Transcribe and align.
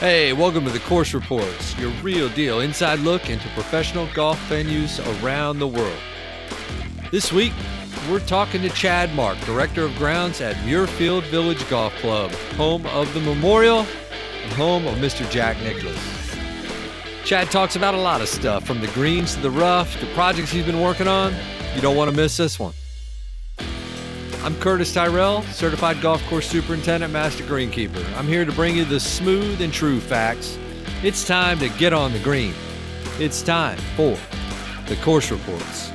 Hey, 0.00 0.32
welcome 0.32 0.64
to 0.64 0.70
the 0.70 0.78
Course 0.78 1.12
Reports, 1.12 1.76
your 1.76 1.90
real 2.02 2.28
deal 2.28 2.60
inside 2.60 3.00
look 3.00 3.28
into 3.30 3.48
professional 3.48 4.08
golf 4.14 4.38
venues 4.48 5.00
around 5.20 5.58
the 5.58 5.66
world. 5.66 5.98
This 7.10 7.32
week, 7.32 7.52
we're 8.08 8.20
talking 8.20 8.62
to 8.62 8.68
Chad 8.68 9.12
Mark, 9.16 9.40
Director 9.40 9.82
of 9.82 9.96
Grounds 9.96 10.40
at 10.40 10.54
Muirfield 10.58 11.24
Village 11.24 11.68
Golf 11.68 11.92
Club, 11.96 12.30
home 12.56 12.86
of 12.86 13.12
the 13.12 13.18
Memorial 13.18 13.80
and 14.44 14.52
home 14.52 14.86
of 14.86 14.98
Mr. 14.98 15.28
Jack 15.32 15.60
Nicklaus. 15.64 15.98
Chad 17.24 17.50
talks 17.50 17.74
about 17.74 17.94
a 17.94 18.00
lot 18.00 18.20
of 18.20 18.28
stuff, 18.28 18.64
from 18.64 18.80
the 18.80 18.86
greens 18.88 19.34
to 19.34 19.40
the 19.40 19.50
rough, 19.50 19.98
to 19.98 20.06
projects 20.14 20.52
he's 20.52 20.64
been 20.64 20.80
working 20.80 21.08
on. 21.08 21.34
You 21.74 21.80
don't 21.80 21.96
want 21.96 22.08
to 22.08 22.16
miss 22.16 22.36
this 22.36 22.56
one. 22.56 22.72
I'm 24.48 24.58
Curtis 24.60 24.94
Tyrrell, 24.94 25.42
certified 25.42 26.00
golf 26.00 26.24
course 26.24 26.48
superintendent, 26.48 27.12
master 27.12 27.44
greenkeeper. 27.44 28.02
I'm 28.16 28.26
here 28.26 28.46
to 28.46 28.52
bring 28.52 28.76
you 28.78 28.86
the 28.86 28.98
smooth 28.98 29.60
and 29.60 29.70
true 29.70 30.00
facts. 30.00 30.56
It's 31.02 31.26
time 31.26 31.58
to 31.58 31.68
get 31.68 31.92
on 31.92 32.14
the 32.14 32.18
green. 32.20 32.54
It's 33.18 33.42
time 33.42 33.76
for 33.94 34.16
the 34.86 34.96
course 35.02 35.30
reports. 35.30 35.92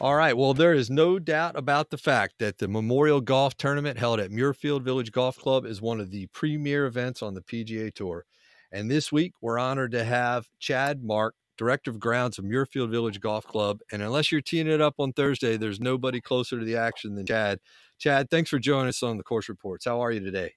All 0.00 0.14
right, 0.14 0.36
well, 0.36 0.54
there 0.54 0.72
is 0.72 0.88
no 0.88 1.18
doubt 1.18 1.56
about 1.58 1.90
the 1.90 1.98
fact 1.98 2.34
that 2.38 2.58
the 2.58 2.68
Memorial 2.68 3.20
Golf 3.20 3.56
Tournament 3.56 3.98
held 3.98 4.20
at 4.20 4.30
Muirfield 4.30 4.82
Village 4.82 5.10
Golf 5.10 5.36
Club 5.36 5.66
is 5.66 5.82
one 5.82 5.98
of 5.98 6.12
the 6.12 6.28
premier 6.28 6.86
events 6.86 7.24
on 7.24 7.34
the 7.34 7.42
PGA 7.42 7.92
Tour. 7.92 8.24
And 8.70 8.88
this 8.88 9.10
week, 9.10 9.32
we're 9.40 9.58
honored 9.58 9.90
to 9.90 10.04
have 10.04 10.48
Chad 10.60 11.02
Mark, 11.02 11.34
director 11.58 11.90
of 11.90 12.00
grounds 12.00 12.38
of 12.38 12.46
Muirfield 12.46 12.90
Village 12.90 13.20
Golf 13.20 13.46
Club. 13.46 13.80
And 13.92 14.00
unless 14.00 14.32
you're 14.32 14.40
teeing 14.40 14.68
it 14.68 14.80
up 14.80 14.94
on 14.98 15.12
Thursday, 15.12 15.58
there's 15.58 15.80
nobody 15.80 16.20
closer 16.20 16.58
to 16.58 16.64
the 16.64 16.76
action 16.76 17.14
than 17.14 17.26
Chad. 17.26 17.60
Chad, 17.98 18.30
thanks 18.30 18.48
for 18.48 18.58
joining 18.58 18.88
us 18.88 19.02
on 19.02 19.18
the 19.18 19.24
course 19.24 19.48
reports. 19.48 19.84
How 19.84 20.00
are 20.00 20.12
you 20.12 20.20
today? 20.20 20.54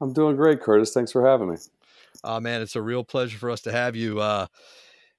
I'm 0.00 0.12
doing 0.12 0.36
great, 0.36 0.60
Curtis. 0.60 0.92
Thanks 0.92 1.12
for 1.12 1.26
having 1.26 1.50
me. 1.50 1.56
Uh, 2.24 2.40
man, 2.40 2.60
it's 2.60 2.76
a 2.76 2.82
real 2.82 3.04
pleasure 3.04 3.38
for 3.38 3.50
us 3.50 3.60
to 3.62 3.72
have 3.72 3.96
you. 3.96 4.20
Uh, 4.20 4.46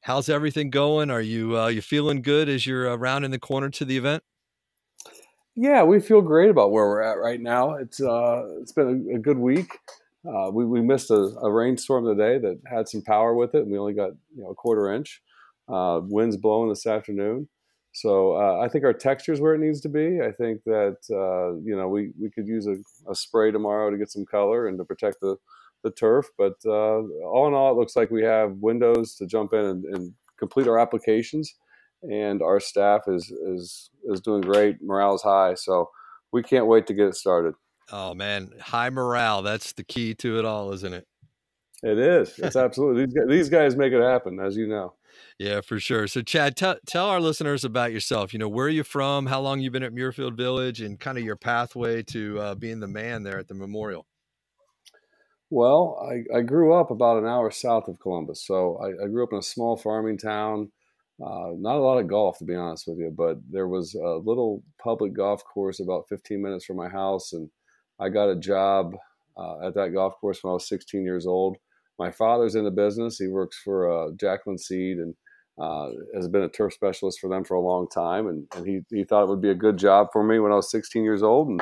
how's 0.02 0.28
everything 0.30 0.70
going? 0.70 1.10
Are 1.10 1.22
you 1.22 1.58
uh, 1.58 1.68
you 1.68 1.82
feeling 1.82 2.22
good 2.22 2.50
as 2.50 2.68
you're 2.68 2.96
around 2.96 3.24
in 3.24 3.32
the 3.32 3.40
corner 3.40 3.70
to 3.70 3.86
the 3.86 3.98
event? 3.98 4.24
Yeah, 5.56 5.84
we 5.84 6.00
feel 6.00 6.22
great 6.22 6.50
about 6.50 6.72
where 6.72 6.86
we're 6.86 7.02
at 7.02 7.18
right 7.18 7.40
now. 7.40 7.76
It's 7.76 8.02
uh, 8.02 8.44
it's 8.62 8.74
been 8.74 9.08
a, 9.10 9.16
a 9.16 9.20
good 9.20 9.38
week. 9.38 9.80
Uh, 10.28 10.50
we, 10.52 10.66
we 10.66 10.82
missed 10.82 11.12
a, 11.12 11.32
a, 11.42 11.52
rainstorm 11.52 12.06
today 12.06 12.38
that 12.38 12.60
had 12.66 12.88
some 12.88 13.02
power 13.02 13.36
with 13.36 13.56
it, 13.56 13.64
and 13.64 13.72
we 13.72 13.78
only 13.78 13.94
got 13.94 14.12
you 14.36 14.44
know 14.44 14.50
a 14.50 14.56
quarter 14.56 14.94
inch. 14.94 15.22
Uh, 15.68 16.00
winds 16.04 16.38
blowing 16.38 16.70
this 16.70 16.86
afternoon, 16.86 17.48
so 17.94 18.36
uh, 18.36 18.60
I 18.60 18.70
think 18.70 18.86
our 18.86 18.94
texture 18.94 19.34
is 19.34 19.40
where 19.40 19.54
it 19.54 19.60
needs 19.60 19.80
to 19.82 19.90
be. 19.90 20.20
I 20.22 20.32
think 20.32 20.64
that 20.66 20.98
uh, 21.12 21.60
you 21.64 21.76
know 21.76 21.88
we, 21.88 22.12
we 22.20 22.30
could 22.30 22.48
use 22.48 22.68
a, 22.68 22.76
a, 23.10 23.16
spray 23.16 23.52
tomorrow 23.52 23.92
to 23.92 23.98
get 23.98 24.12
some 24.12 24.26
color 24.26 24.68
and 24.68 24.78
to 24.80 24.86
protect 24.86 25.22
the 25.22 25.38
the 25.84 25.92
turf. 25.92 26.28
But 26.38 26.56
uh, 26.66 27.02
all 27.28 27.48
in 27.48 27.54
all, 27.54 27.72
it 27.72 27.78
looks 27.78 27.96
like 27.96 28.10
we 28.10 28.24
have 28.24 28.52
windows 28.54 29.16
to 29.16 29.28
jump 29.28 29.54
in 29.54 29.66
and, 29.66 29.86
and 29.86 30.14
complete 30.40 30.68
our 30.68 30.80
applications, 30.80 31.54
and 32.02 32.42
our 32.42 32.60
staff 32.60 33.02
is 33.08 33.30
is 33.30 33.90
is 34.06 34.22
doing 34.22 34.42
great. 34.42 34.82
Morale 34.82 35.16
is 35.16 35.22
high, 35.22 35.54
so 35.54 35.90
we 36.32 36.42
can't 36.42 36.68
wait 36.68 36.88
to 36.88 36.94
get 36.94 37.08
it 37.08 37.16
started. 37.16 37.54
Oh 37.92 38.14
man, 38.14 38.52
high 38.60 38.90
morale. 38.90 39.42
That's 39.42 39.74
the 39.74 39.84
key 39.84 40.14
to 40.16 40.40
it 40.40 40.46
all, 40.46 40.72
isn't 40.74 40.94
it? 40.94 41.08
It 41.84 41.98
is. 41.98 42.40
It's 42.40 42.56
absolutely 42.56 43.06
these 43.06 43.14
guys, 43.14 43.28
these 43.28 43.50
guys 43.50 43.76
make 43.76 43.92
it 43.92 44.02
happen, 44.02 44.40
as 44.40 44.56
you 44.56 44.68
know. 44.68 44.94
Yeah, 45.38 45.62
for 45.62 45.80
sure. 45.80 46.08
So, 46.08 46.22
Chad, 46.22 46.56
t- 46.56 46.76
tell 46.86 47.08
our 47.08 47.20
listeners 47.20 47.66
about 47.66 47.92
yourself. 47.92 48.34
You 48.34 48.40
know, 48.40 48.48
where 48.48 48.68
are 48.68 48.70
you 48.70 48.84
from? 48.84 49.26
How 49.26 49.42
long 49.42 49.60
you've 49.60 49.74
been 49.74 49.84
at 49.84 49.94
Muirfield 49.94 50.38
Village, 50.38 50.82
and 50.82 51.00
kind 51.00 51.18
of 51.18 51.24
your 51.24 51.36
pathway 51.36 52.04
to 52.04 52.40
uh, 52.40 52.56
being 52.56 52.80
the 52.80 52.88
man 52.88 53.24
there 53.24 53.40
at 53.40 53.48
the 53.48 53.54
memorial. 53.54 54.06
Well, 55.50 56.00
I, 56.10 56.38
I, 56.38 56.42
grew 56.42 56.74
up 56.74 56.90
about 56.90 57.20
an 57.20 57.28
hour 57.28 57.52
south 57.52 57.88
of 57.88 58.00
Columbus, 58.00 58.44
so 58.44 58.78
I, 58.78 59.04
I 59.04 59.08
grew 59.08 59.22
up 59.24 59.34
in 59.34 59.38
a 59.38 59.44
small 59.44 59.78
farming 59.78 60.18
town. 60.18 60.72
Uh, 61.24 61.52
not 61.56 61.76
a 61.76 61.80
lot 61.80 62.00
of 62.00 62.08
golf, 62.08 62.40
to 62.40 62.44
be 62.44 62.56
honest 62.56 62.88
with 62.88 62.98
you, 62.98 63.14
but 63.16 63.38
there 63.52 63.68
was 63.68 63.94
a 63.94 64.18
little 64.18 64.64
public 64.82 65.14
golf 65.14 65.44
course 65.44 65.80
about 65.80 66.10
15 66.10 66.42
minutes 66.42 66.66
from 66.66 66.78
my 66.78 66.90
house, 66.90 67.34
and 67.34 67.52
I 68.00 68.10
got 68.10 68.30
a 68.30 68.36
job 68.36 68.96
uh, 69.38 69.68
at 69.68 69.76
that 69.76 69.94
golf 69.94 70.16
course 70.20 70.44
when 70.44 70.52
I 70.52 70.54
was 70.54 70.68
16 70.68 71.04
years 71.04 71.26
old. 71.26 71.58
My 72.00 72.12
father's 72.12 72.56
in 72.56 72.64
the 72.64 72.72
business. 72.72 73.18
He 73.18 73.28
works 73.28 73.60
for 73.64 73.92
uh, 73.92 74.12
Jacklin 74.20 74.58
Seed 74.58 74.98
and 74.98 75.14
uh, 75.60 75.90
has 76.16 76.28
been 76.28 76.42
a 76.44 76.50
turf 76.50 76.74
specialist 76.74 77.20
for 77.20 77.30
them 77.30 77.44
for 77.44 77.56
a 77.56 77.62
long 77.62 77.88
time. 77.88 78.28
And, 78.28 78.48
and 78.56 78.66
he, 78.66 78.82
he 78.90 79.04
thought 79.04 79.24
it 79.24 79.30
would 79.30 79.42
be 79.42 79.52
a 79.52 79.56
good 79.56 79.78
job 79.78 80.08
for 80.12 80.24
me 80.24 80.40
when 80.40 80.52
I 80.52 80.56
was 80.56 80.72
16 80.72 81.04
years 81.04 81.24
old. 81.24 81.50
And 81.50 81.62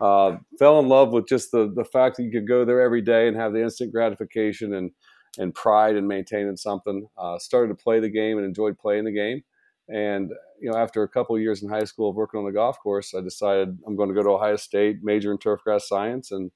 uh, 0.00 0.36
fell 0.58 0.78
in 0.80 0.88
love 0.88 1.12
with 1.12 1.26
just 1.28 1.50
the, 1.52 1.72
the 1.74 1.84
fact 1.84 2.16
that 2.16 2.24
you 2.24 2.30
could 2.30 2.48
go 2.48 2.64
there 2.64 2.80
every 2.80 3.02
day 3.02 3.28
and 3.28 3.36
have 3.36 3.52
the 3.52 3.62
instant 3.62 3.92
gratification 3.92 4.74
and, 4.74 4.90
and 5.38 5.54
pride 5.54 5.96
in 5.96 6.06
maintaining 6.06 6.56
something. 6.56 7.06
Uh, 7.16 7.38
started 7.38 7.68
to 7.68 7.82
play 7.82 8.00
the 8.00 8.08
game 8.08 8.38
and 8.38 8.46
enjoyed 8.46 8.78
playing 8.78 9.04
the 9.04 9.12
game. 9.12 9.42
And 9.88 10.30
you 10.60 10.70
know, 10.70 10.76
after 10.76 11.02
a 11.02 11.08
couple 11.08 11.38
years 11.38 11.62
in 11.62 11.68
high 11.68 11.84
school 11.84 12.10
of 12.10 12.16
working 12.16 12.38
on 12.38 12.46
the 12.46 12.52
golf 12.52 12.78
course, 12.80 13.14
I 13.14 13.20
decided 13.20 13.78
I'm 13.86 13.96
going 13.96 14.08
to 14.08 14.14
go 14.14 14.22
to 14.22 14.30
Ohio 14.30 14.56
State, 14.56 14.98
major 15.02 15.32
in 15.32 15.38
turfgrass 15.38 15.82
science, 15.82 16.30
and 16.30 16.50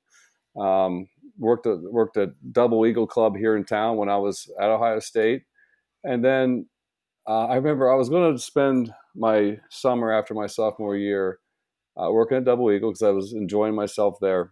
um, 0.60 1.08
worked 1.38 1.66
at 1.66 1.78
worked 1.80 2.16
at 2.16 2.30
Double 2.52 2.86
Eagle 2.86 3.06
Club 3.06 3.36
here 3.36 3.56
in 3.56 3.64
town 3.64 3.96
when 3.96 4.08
I 4.08 4.18
was 4.18 4.50
at 4.60 4.70
Ohio 4.70 4.98
State. 4.98 5.42
And 6.04 6.24
then 6.24 6.66
uh, 7.28 7.46
I 7.46 7.56
remember 7.56 7.90
I 7.90 7.96
was 7.96 8.08
going 8.08 8.32
to 8.32 8.42
spend 8.42 8.92
my 9.14 9.58
summer 9.70 10.12
after 10.12 10.34
my 10.34 10.46
sophomore 10.46 10.96
year 10.96 11.38
uh, 11.96 12.10
working 12.10 12.38
at 12.38 12.44
Double 12.44 12.70
Eagle 12.72 12.90
because 12.90 13.02
I 13.02 13.10
was 13.10 13.32
enjoying 13.32 13.74
myself 13.74 14.16
there. 14.20 14.50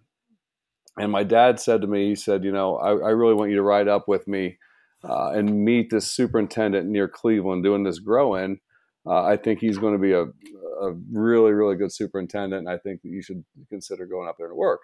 And 0.96 1.10
my 1.10 1.24
dad 1.24 1.60
said 1.60 1.80
to 1.80 1.86
me, 1.86 2.08
he 2.08 2.14
said, 2.14 2.44
you 2.44 2.52
know, 2.52 2.76
I, 2.76 2.90
I 2.90 3.10
really 3.10 3.34
want 3.34 3.50
you 3.50 3.56
to 3.56 3.62
ride 3.62 3.88
up 3.88 4.08
with 4.08 4.26
me 4.28 4.58
uh, 5.02 5.30
and 5.30 5.64
meet 5.64 5.90
this 5.90 6.10
superintendent 6.10 6.88
near 6.88 7.08
Cleveland 7.08 7.64
doing 7.64 7.84
this 7.84 7.98
grow 7.98 8.34
in 8.34 8.60
uh, 9.06 9.24
I 9.24 9.36
think 9.36 9.60
he's 9.60 9.78
going 9.78 9.94
to 9.94 9.98
be 9.98 10.12
a, 10.12 10.24
a 10.24 10.92
really, 11.12 11.52
really 11.52 11.76
good 11.76 11.92
superintendent. 11.92 12.66
And 12.66 12.68
I 12.68 12.78
think 12.78 13.02
that 13.02 13.08
you 13.08 13.22
should 13.22 13.44
consider 13.68 14.06
going 14.06 14.28
up 14.28 14.36
there 14.38 14.48
to 14.48 14.54
work. 14.54 14.80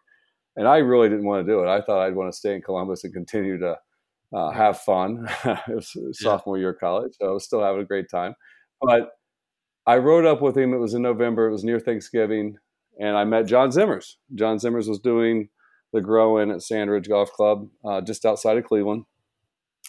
And 0.56 0.66
I 0.66 0.78
really 0.78 1.08
didn't 1.08 1.26
want 1.26 1.46
to 1.46 1.52
do 1.52 1.62
it. 1.62 1.68
I 1.68 1.82
thought 1.82 2.00
I'd 2.00 2.16
want 2.16 2.32
to 2.32 2.36
stay 2.36 2.54
in 2.54 2.62
Columbus 2.62 3.04
and 3.04 3.12
continue 3.12 3.58
to 3.58 3.76
uh, 4.32 4.50
have 4.50 4.80
fun. 4.80 5.28
it 5.44 5.74
was 5.74 5.94
sophomore 6.12 6.58
year 6.58 6.70
of 6.70 6.80
college, 6.80 7.12
so 7.18 7.28
I 7.28 7.30
was 7.30 7.44
still 7.44 7.62
having 7.62 7.82
a 7.82 7.86
great 7.86 8.08
time. 8.10 8.34
But 8.80 9.10
I 9.86 9.98
rode 9.98 10.24
up 10.24 10.40
with 10.40 10.56
him. 10.56 10.72
It 10.72 10.78
was 10.78 10.94
in 10.94 11.02
November. 11.02 11.46
It 11.46 11.52
was 11.52 11.64
near 11.64 11.78
Thanksgiving, 11.78 12.56
and 12.98 13.16
I 13.16 13.24
met 13.24 13.46
John 13.46 13.68
Zimmers. 13.68 14.14
John 14.34 14.56
Zimmers 14.56 14.88
was 14.88 14.98
doing 14.98 15.50
the 15.92 16.00
grow 16.00 16.38
in 16.38 16.50
at 16.50 16.62
Sand 16.62 16.90
Ridge 16.90 17.08
Golf 17.08 17.30
Club, 17.32 17.68
uh, 17.84 18.00
just 18.00 18.24
outside 18.24 18.56
of 18.56 18.64
Cleveland, 18.64 19.04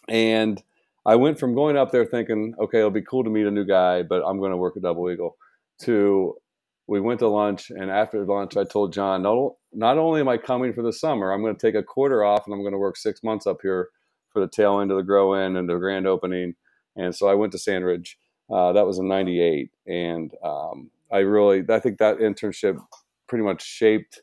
and 0.08 0.62
I 1.08 1.16
went 1.16 1.40
from 1.40 1.56
going 1.56 1.78
up 1.78 1.92
there 1.92 2.06
thinking, 2.06 2.54
okay, 2.60 2.80
it'll 2.80 2.92
be 2.92 3.02
cool 3.02 3.24
to 3.24 3.30
meet 3.30 3.48
a 3.48 3.52
new 3.52 3.64
guy, 3.64 4.04
but 4.04 4.24
I'm 4.28 4.40
going 4.40 4.52
to 4.52 4.58
work 4.58 4.76
at 4.76 4.84
Double 4.84 5.10
Eagle, 5.10 5.38
to 5.84 6.36
we 6.86 7.00
went 7.00 7.20
to 7.20 7.28
lunch, 7.28 7.70
and 7.70 7.90
after 7.90 8.26
lunch, 8.26 8.56
I 8.58 8.64
told 8.66 8.94
John, 8.94 9.22
not, 9.22 9.54
not 9.74 9.98
only 9.98 10.22
am 10.22 10.30
I 10.30 10.38
coming 10.38 10.74
for 10.74 10.84
the 10.84 10.94
summer, 10.94 11.32
I'm 11.32 11.42
going 11.42 11.56
to 11.56 11.62
take 11.62 11.76
a 11.76 11.84
quarter 11.84 12.24
off, 12.24 12.46
and 12.46 12.54
I'm 12.54 12.62
going 12.62 12.74
to 12.74 12.78
work 12.78 12.98
six 12.98 13.24
months 13.24 13.48
up 13.48 13.60
here 13.62 13.90
for 14.32 14.42
the 14.42 14.50
tail 14.50 14.80
end 14.80 14.92
of 14.92 14.98
the 14.98 15.04
grow 15.04 15.34
in 15.34 15.56
and 15.56 15.70
the 15.70 15.76
grand 15.76 16.08
opening. 16.08 16.56
And 16.96 17.16
so 17.16 17.28
I 17.28 17.36
went 17.36 17.52
to 17.54 17.58
Sand 17.58 17.86
Ridge. 17.86 18.18
Uh, 18.50 18.74
that 18.74 18.86
was 18.86 19.00
in 19.00 19.08
'98, 19.08 19.70
and 19.86 20.32
um, 20.44 20.90
I 21.12 21.20
really, 21.20 21.64
I 21.70 21.80
think 21.80 21.98
that 21.98 22.20
internship 22.20 22.80
pretty 23.28 23.44
much 23.44 23.62
shaped 23.62 24.22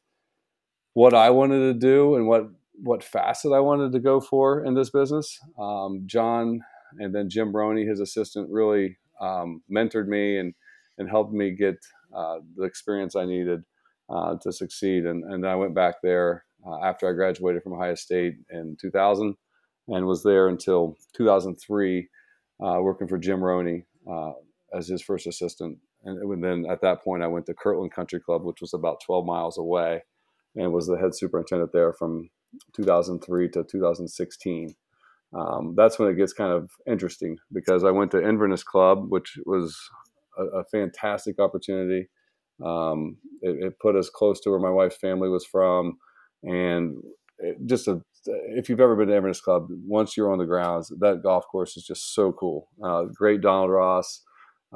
what 0.95 1.13
I 1.13 1.29
wanted 1.31 1.59
to 1.61 1.75
do 1.75 2.15
and 2.15 2.27
what 2.27 2.49
what 2.83 3.05
facet 3.05 3.53
I 3.53 3.61
wanted 3.61 3.93
to 3.93 4.01
go 4.01 4.21
for 4.21 4.65
in 4.65 4.75
this 4.75 4.91
business. 4.91 5.39
Um, 5.59 6.03
John 6.07 6.61
and 6.99 7.15
then 7.15 7.31
Jim 7.31 7.55
Roney, 7.55 7.85
his 7.85 8.01
assistant, 8.01 8.51
really 8.51 8.99
um, 9.21 9.63
mentored 9.71 10.09
me 10.09 10.39
and 10.39 10.55
and 10.99 11.09
helped 11.09 11.33
me 11.33 11.51
get 11.51 11.77
uh, 12.15 12.39
the 12.57 12.65
experience 12.65 13.17
I 13.17 13.25
needed 13.25 13.65
uh, 14.09 14.37
to 14.43 14.53
succeed. 14.53 15.05
And 15.07 15.25
and 15.25 15.47
I 15.47 15.55
went 15.55 15.75
back 15.75 15.97
there 16.03 16.45
uh, 16.67 16.85
after 16.85 17.09
I 17.09 17.13
graduated 17.13 17.63
from 17.63 17.75
Ohio 17.75 17.95
State 17.95 18.35
in 18.51 18.77
2000, 18.81 19.35
and 19.89 20.07
was 20.07 20.23
there 20.23 20.49
until 20.49 20.97
2003, 21.17 22.09
uh, 22.63 22.79
working 22.81 23.09
for 23.09 23.19
Jim 23.19 23.43
Roney 23.43 23.85
uh, 24.11 24.33
as 24.73 24.89
his 24.89 25.03
first 25.03 25.27
assistant. 25.27 25.79
And 26.07 26.43
then 26.45 26.67
at 26.71 26.83
that 26.83 27.03
point, 27.03 27.23
I 27.23 27.29
went 27.29 27.47
to 27.47 27.55
Kirtland 27.55 27.93
Country 27.93 28.21
Club, 28.21 28.45
which 28.45 28.61
was 28.61 28.75
about 28.75 29.01
12 29.07 29.25
miles 29.25 29.57
away, 29.57 30.03
and 30.55 30.71
was 30.71 30.87
the 30.87 30.99
head 30.99 31.15
superintendent 31.15 31.73
there 31.73 31.95
from 31.95 32.29
2003 32.75 33.49
to 33.51 33.65
2016 33.65 34.75
um, 35.37 35.75
that's 35.77 35.99
when 35.99 36.09
it 36.09 36.17
gets 36.17 36.33
kind 36.33 36.53
of 36.53 36.71
interesting 36.89 37.39
because 37.53 37.85
I 37.85 37.91
went 37.93 38.13
to 38.13 38.27
Inverness 38.27 38.65
Club, 38.65 39.07
which 39.09 39.39
was 39.47 39.77
a, 40.39 40.45
a 40.61 40.65
fantastic 40.67 41.39
opportunity. 41.41 42.09
Um, 42.65 43.19
it, 43.43 43.65
it, 43.67 43.79
put 43.81 43.97
us 43.97 44.11
close 44.11 44.41
to 44.43 44.51
where 44.51 44.61
my 44.61 44.71
wife's 44.71 44.97
family 44.99 45.29
was 45.31 45.47
from, 45.47 45.99
and 46.45 46.97
just 47.67 47.89
a, 47.89 48.01
if 48.27 48.69
you've 48.69 48.81
ever 48.81 48.97
been 48.97 49.09
to 49.09 49.17
Inverness 49.17 49.41
Club, 49.41 49.69
once 49.87 50.17
you're 50.17 50.33
on 50.33 50.39
the 50.39 50.47
grounds, 50.47 50.93
that 51.01 51.23
golf 51.23 51.45
course 51.51 51.77
is 51.77 51.85
just 51.85 52.15
so 52.15 52.33
cool. 52.33 52.69
Uh, 52.85 53.05
great 53.15 53.41
Donald 53.43 53.71
Ross 53.71 54.23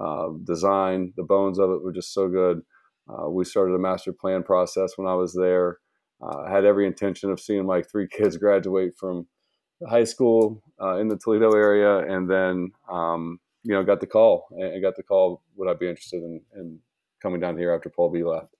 uh, 0.01 0.29
design, 0.45 1.13
the 1.17 1.25
bones 1.25 1.59
of 1.59 1.71
it 1.71 1.83
were 1.83 1.93
just 1.93 2.15
so 2.15 2.29
good. 2.29 2.63
Uh, 3.09 3.29
we 3.31 3.45
started 3.45 3.75
a 3.75 3.79
master 3.79 4.13
plan 4.13 4.43
process 4.43 4.93
when 4.97 5.09
I 5.09 5.15
was 5.15 5.35
there. 5.35 5.79
uh, 6.23 6.51
had 6.51 6.65
every 6.65 6.87
intention 6.87 7.31
of 7.31 7.41
seeing 7.41 7.67
my 7.67 7.83
three 7.83 8.09
kids 8.13 8.37
graduate 8.37 8.95
from 8.99 9.27
high 9.87 10.05
school 10.05 10.63
uh, 10.81 10.97
in 10.97 11.09
the 11.09 11.17
Toledo 11.17 11.53
area, 11.53 11.99
and 11.99 12.29
then 12.29 12.73
um, 12.91 13.39
you 13.65 13.75
know 13.75 13.83
got 13.83 14.01
the 14.01 14.07
call 14.07 14.49
and 14.51 14.83
got 14.83 14.97
the 14.97 15.03
call 15.03 15.43
would 15.57 15.69
I 15.69 15.75
be 15.75 15.89
interested 15.89 16.23
in, 16.23 16.41
in 16.57 16.79
coming 17.21 17.41
down 17.41 17.59
here 17.59 17.73
after 17.73 17.91
Paul 17.91 18.11
B 18.11 18.23
left, 18.25 18.55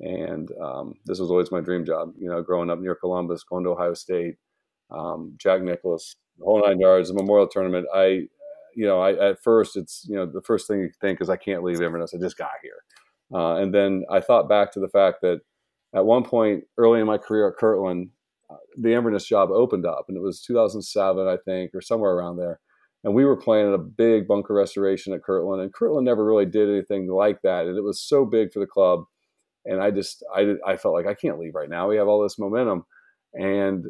and 0.00 0.50
um, 0.60 0.94
this 1.04 1.18
was 1.18 1.30
always 1.30 1.52
my 1.52 1.60
dream 1.60 1.84
job. 1.84 2.12
You 2.18 2.28
know, 2.28 2.42
growing 2.42 2.70
up 2.70 2.80
near 2.80 2.94
Columbus, 2.94 3.44
going 3.44 3.64
to 3.64 3.70
Ohio 3.70 3.94
State, 3.94 4.36
um, 4.90 5.34
Jack 5.36 5.62
Nicklaus, 5.62 6.16
the 6.38 6.44
whole 6.44 6.62
nine 6.64 6.80
yards, 6.80 7.08
the 7.08 7.14
Memorial 7.14 7.48
Tournament. 7.48 7.86
I, 7.94 8.26
you 8.74 8.86
know, 8.86 9.00
I 9.00 9.30
at 9.30 9.42
first 9.42 9.76
it's 9.76 10.06
you 10.08 10.16
know 10.16 10.26
the 10.26 10.42
first 10.42 10.66
thing 10.66 10.80
you 10.80 10.90
think 11.00 11.20
is 11.20 11.30
I 11.30 11.36
can't 11.36 11.62
leave 11.62 11.80
Inverness. 11.80 12.14
I 12.14 12.18
just 12.18 12.38
got 12.38 12.50
here, 12.62 12.82
uh, 13.32 13.56
and 13.56 13.72
then 13.72 14.04
I 14.10 14.20
thought 14.20 14.48
back 14.48 14.72
to 14.72 14.80
the 14.80 14.88
fact 14.88 15.20
that 15.22 15.40
at 15.94 16.04
one 16.04 16.24
point 16.24 16.64
early 16.76 17.00
in 17.00 17.06
my 17.06 17.18
career 17.18 17.48
at 17.48 17.56
Kirtland, 17.56 18.10
the 18.76 18.94
Inverness 18.94 19.26
job 19.26 19.50
opened 19.50 19.86
up, 19.86 20.06
and 20.08 20.16
it 20.16 20.22
was 20.22 20.40
2007, 20.42 21.26
I 21.26 21.36
think, 21.44 21.72
or 21.74 21.80
somewhere 21.80 22.12
around 22.12 22.36
there. 22.36 22.60
And 23.02 23.14
we 23.14 23.24
were 23.24 23.36
playing 23.36 23.72
a 23.72 23.78
big 23.78 24.26
bunker 24.26 24.54
restoration 24.54 25.12
at 25.12 25.22
Kirtland, 25.22 25.62
and 25.62 25.72
Kirtland 25.72 26.04
never 26.04 26.24
really 26.24 26.46
did 26.46 26.68
anything 26.68 27.08
like 27.08 27.42
that, 27.42 27.66
and 27.66 27.76
it 27.76 27.82
was 27.82 28.00
so 28.00 28.24
big 28.24 28.52
for 28.52 28.60
the 28.60 28.66
club. 28.66 29.04
And 29.66 29.80
I 29.80 29.90
just, 29.90 30.22
I, 30.34 30.54
I 30.66 30.76
felt 30.76 30.94
like 30.94 31.06
I 31.06 31.14
can't 31.14 31.38
leave 31.38 31.54
right 31.54 31.70
now. 31.70 31.88
We 31.88 31.96
have 31.96 32.08
all 32.08 32.22
this 32.22 32.38
momentum, 32.38 32.84
and 33.34 33.84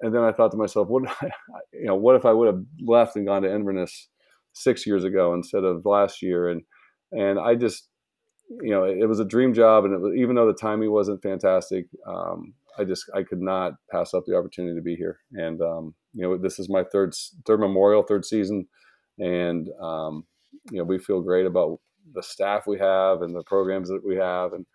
and 0.00 0.14
then 0.14 0.22
I 0.22 0.32
thought 0.32 0.50
to 0.50 0.56
myself, 0.56 0.88
what, 0.88 1.04
you 1.72 1.86
know, 1.86 1.94
what 1.94 2.16
if 2.16 2.24
I 2.24 2.32
would 2.32 2.46
have 2.46 2.62
left 2.80 3.16
and 3.16 3.26
gone 3.26 3.42
to 3.42 3.54
Inverness 3.54 4.08
six 4.52 4.86
years 4.86 5.04
ago 5.04 5.34
instead 5.34 5.64
of 5.64 5.86
last 5.86 6.22
year? 6.22 6.48
And 6.48 6.62
and 7.12 7.38
I 7.38 7.54
just 7.54 7.88
you 8.48 8.70
know, 8.70 8.84
it, 8.84 9.08
was 9.08 9.20
a 9.20 9.24
dream 9.24 9.54
job, 9.54 9.84
and 9.84 9.94
it 9.94 10.00
was, 10.00 10.14
even 10.16 10.36
though 10.36 10.46
the 10.46 10.58
timing 10.58 10.90
wasn't 10.90 11.22
fantastic, 11.22 11.86
um, 12.06 12.54
I 12.78 12.84
just 12.84 13.04
I 13.14 13.22
could 13.22 13.40
not 13.40 13.74
pass 13.90 14.14
up 14.14 14.24
the 14.26 14.36
opportunity 14.36 14.76
to 14.76 14.82
be 14.82 14.96
here. 14.96 15.20
And 15.32 15.60
um, 15.60 15.94
you 16.12 16.22
know, 16.22 16.36
this 16.36 16.58
is 16.58 16.68
my 16.68 16.84
third 16.84 17.14
third 17.46 17.60
Memorial, 17.60 18.02
third 18.02 18.24
season, 18.24 18.66
and 19.18 19.68
um, 19.80 20.24
you 20.70 20.78
know, 20.78 20.84
we 20.84 20.98
feel 20.98 21.20
great 21.20 21.46
about 21.46 21.80
the 22.12 22.22
staff 22.22 22.66
we 22.66 22.78
have 22.78 23.22
and 23.22 23.34
the 23.34 23.42
programs 23.44 23.88
that 23.88 24.02
we 24.06 24.16
have. 24.16 24.52
And 24.52 24.66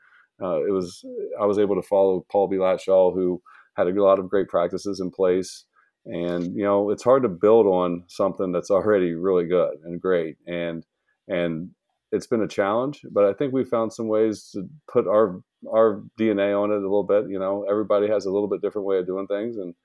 uh, 0.42 0.63
it 0.66 0.72
was 0.72 1.04
I 1.40 1.46
was 1.46 1.60
able 1.60 1.75
to 1.75 1.88
follow 1.88 2.25
Paul 2.31 2.48
B. 2.48 2.57
Latshaw, 2.57 3.13
who 3.13 3.42
had 3.75 3.88
a 3.88 4.04
lot 4.04 4.19
of 4.19 4.30
great 4.30 4.48
practices 4.48 5.00
in 5.00 5.12
place. 5.12 5.66
And 6.06 6.56
you 6.56 6.63
know, 6.63 6.90
it's 6.90 7.04
hard 7.04 7.24
to 7.24 7.30
build 7.30 7.66
on 7.68 8.04
something 8.07 8.51
that's 8.51 8.72
already 8.72 9.13
really 9.13 9.46
good 9.46 9.78
and 9.84 10.01
great. 10.01 10.38
And 10.48 10.86
and 11.28 11.72
it's 12.12 12.28
been 12.28 12.42
a 12.42 12.48
challenge, 12.48 13.02
but 13.12 13.26
I 13.26 13.34
think 13.34 13.54
we 13.54 13.64
found 13.64 13.94
some 13.94 14.08
ways 14.08 14.50
to 14.54 14.68
put 14.92 15.08
our 15.08 15.42
our 15.72 16.02
DNA 16.20 16.60
on 16.60 16.72
it 16.72 16.76
a 16.76 16.80
little 16.80 17.04
bit. 17.04 17.30
You 17.30 17.40
know, 17.40 17.66
everybody 17.70 18.08
has 18.08 18.26
a 18.26 18.32
little 18.32 18.48
bit 18.48 18.62
different 18.62 18.88
way 18.88 18.98
of 18.98 19.06
doing 19.06 19.28
things, 19.28 19.58
and 19.58 19.76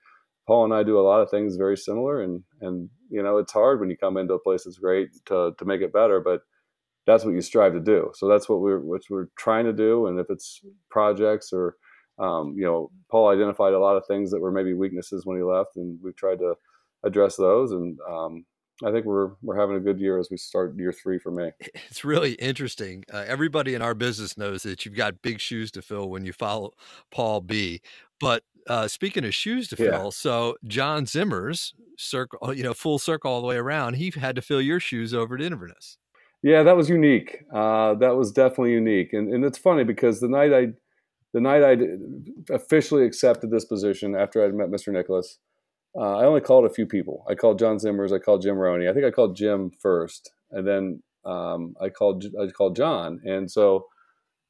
Paul 0.47 0.65
and 0.65 0.75
I 0.75 0.82
do 0.82 0.99
a 0.99 1.03
lot 1.03 1.21
of 1.21 1.31
things 1.31 1.56
very 1.56 1.76
similar. 1.76 2.23
And 2.23 2.43
and 2.61 2.88
you 3.11 3.23
know, 3.23 3.38
it's 3.38 3.53
hard 3.53 3.81
when 3.81 3.91
you 3.91 3.97
come 3.97 4.17
into 4.17 4.35
a 4.35 4.43
place 4.43 4.65
that's 4.65 4.79
great 4.79 5.11
to 5.26 5.53
to 5.59 5.65
make 5.65 5.82
it 5.82 5.93
better, 5.93 6.21
but 6.21 6.41
that's 7.06 7.25
what 7.25 7.35
you 7.35 7.43
strive 7.43 7.75
to 7.75 7.81
do. 7.81 8.11
So 8.15 8.29
that's 8.29 8.49
what 8.49 8.61
we're 8.61 8.81
what 8.81 9.03
we're 9.11 9.29
trying 9.37 9.67
to 9.67 9.73
do. 9.73 10.06
And 10.06 10.19
if 10.19 10.26
it's 10.31 10.61
projects 10.91 11.53
or 11.53 11.76
um, 12.19 12.55
you 12.56 12.65
know, 12.65 12.91
Paul 13.11 13.29
identified 13.29 13.73
a 13.75 13.79
lot 13.79 13.97
of 13.97 14.06
things 14.06 14.31
that 14.31 14.41
were 14.41 14.53
maybe 14.53 14.73
weaknesses 14.73 15.26
when 15.26 15.37
he 15.37 15.43
left, 15.43 15.76
and 15.76 15.99
we've 16.03 16.17
tried 16.17 16.38
to 16.38 16.55
address 17.05 17.37
those. 17.37 17.73
And 17.73 17.99
um, 18.09 18.44
I 18.82 18.91
think 18.91 19.06
we're 19.06 19.31
we're 19.43 19.59
having 19.59 19.76
a 19.76 19.81
good 19.81 20.00
year 20.00 20.19
as 20.19 20.31
we 20.31 20.37
start 20.37 20.76
year 20.76 20.93
three 20.93 21.19
for 21.19 21.31
me. 21.31 21.50
It's 21.91 22.05
really 22.05 22.32
interesting. 22.35 23.05
Uh, 23.12 23.25
everybody 23.26 23.75
in 23.75 23.82
our 23.82 23.94
business 23.94 24.37
knows 24.37 24.65
that 24.65 24.85
you've 24.85 24.97
got 24.97 25.23
big 25.23 25.41
shoes 25.41 25.71
to 25.73 25.82
fill 25.82 26.11
when 26.11 26.25
you 26.25 26.32
follow 26.32 26.73
Paul 27.11 27.41
B. 27.41 27.81
But 28.19 28.43
uh, 28.69 28.88
speaking 28.88 29.25
of 29.25 29.35
shoes 29.35 29.69
to 29.69 29.76
fill, 29.76 30.05
yeah. 30.05 30.11
so 30.11 30.56
John 30.67 31.06
Zimmer's 31.06 31.75
circle, 31.97 32.38
uh, 32.43 32.50
you 32.50 32.62
know, 32.62 32.75
full 32.75 32.99
circle 32.99 33.31
all 33.31 33.41
the 33.41 33.47
way 33.47 33.56
around. 33.56 33.94
He 33.94 34.12
had 34.17 34.35
to 34.37 34.43
fill 34.43 34.61
your 34.61 34.81
shoes 34.81 35.15
over 35.15 35.35
at 35.35 35.43
Inverness. 35.43 35.99
Yeah, 36.43 36.62
that 36.62 36.76
was 36.76 36.88
unique. 36.88 37.44
Uh, 37.53 37.94
that 37.94 38.17
was 38.17 38.32
definitely 38.32 38.73
unique, 38.73 39.12
and 39.12 39.32
and 39.32 39.44
it's 39.44 39.59
funny 39.59 39.85
because 39.85 40.21
the 40.21 40.29
night 40.29 40.53
I, 40.53 40.69
the 41.32 41.41
night 41.41 41.62
I 41.62 42.53
officially 42.53 43.06
accepted 43.06 43.50
this 43.50 43.65
position 43.65 44.15
after 44.15 44.44
I'd 44.44 44.55
met 44.55 44.69
Mr. 44.69 44.93
Nicklaus 44.93 45.38
uh, 45.96 46.17
I 46.19 46.25
only 46.25 46.41
called 46.41 46.64
a 46.64 46.75
few 46.75 46.87
people. 46.87 47.25
I 47.29 47.35
called 47.35 47.58
John 47.58 47.76
Zimmers. 47.76 48.12
I 48.12 48.19
called 48.19 48.43
Jim 48.43 48.56
Roney. 48.56 48.88
I 48.88 48.93
think 48.93 49.05
I 49.05 49.11
called 49.11 49.37
Jim 49.37 49.70
first, 49.81 50.32
and 50.50 50.67
then 50.67 51.02
um, 51.25 51.75
I 51.81 51.88
called 51.88 52.25
I 52.41 52.46
called 52.49 52.76
John. 52.76 53.20
And 53.25 53.50
so 53.50 53.87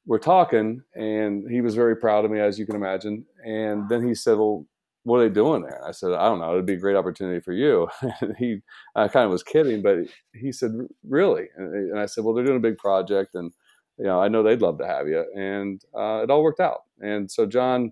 we're 0.05 0.19
talking, 0.19 0.81
and 0.95 1.49
he 1.49 1.61
was 1.61 1.75
very 1.75 1.95
proud 1.95 2.25
of 2.25 2.31
me, 2.31 2.39
as 2.39 2.57
you 2.57 2.65
can 2.65 2.75
imagine. 2.75 3.25
And 3.43 3.87
then 3.89 4.05
he 4.07 4.15
said, 4.15 4.37
"Well, 4.37 4.65
what 5.03 5.19
are 5.19 5.27
they 5.27 5.33
doing 5.33 5.61
there?" 5.61 5.85
I 5.87 5.91
said, 5.91 6.13
"I 6.13 6.27
don't 6.27 6.39
know. 6.39 6.53
It'd 6.53 6.65
be 6.65 6.73
a 6.73 6.77
great 6.77 6.95
opportunity 6.95 7.39
for 7.39 7.53
you." 7.53 7.87
and 8.21 8.35
he, 8.39 8.59
I 8.95 9.07
kind 9.07 9.25
of 9.25 9.31
was 9.31 9.43
kidding, 9.43 9.83
but 9.83 9.97
he 10.33 10.51
said, 10.51 10.71
"Really?" 11.07 11.45
And 11.57 11.99
I 11.99 12.07
said, 12.07 12.23
"Well, 12.23 12.33
they're 12.33 12.45
doing 12.45 12.57
a 12.57 12.61
big 12.61 12.77
project, 12.77 13.35
and 13.35 13.51
you 13.97 14.05
know, 14.05 14.19
I 14.19 14.27
know 14.29 14.41
they'd 14.41 14.61
love 14.61 14.79
to 14.79 14.87
have 14.87 15.07
you." 15.07 15.25
And 15.35 15.79
uh, 15.95 16.21
it 16.23 16.31
all 16.31 16.43
worked 16.43 16.59
out. 16.59 16.81
And 17.01 17.29
so 17.29 17.45
John 17.45 17.91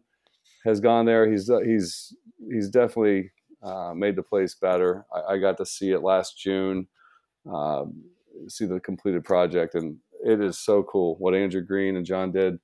has 0.66 0.80
gone 0.80 1.06
there. 1.06 1.30
He's 1.30 1.50
uh, 1.50 1.60
he's 1.60 2.16
he's 2.52 2.70
definitely 2.70 3.32
uh, 3.64 3.94
made 3.96 4.16
the 4.16 4.24
place 4.24 4.56
better. 4.56 5.06
I, 5.14 5.34
I, 5.34 5.38
got 5.38 5.58
to 5.58 5.66
see 5.66 5.92
it 5.92 6.02
last 6.02 6.38
June, 6.38 6.88
uh, 7.52 7.86
see 8.48 8.66
the 8.66 8.80
completed 8.80 9.24
project, 9.24 9.76
and 9.76 9.98
it 10.26 10.42
is 10.42 10.60
so 10.60 10.84
cool 10.84 11.16
what 11.20 11.34
Andrew 11.34 11.62
Green 11.62 11.96
and 11.96 12.06
John 12.06 12.32
did. 12.32 12.60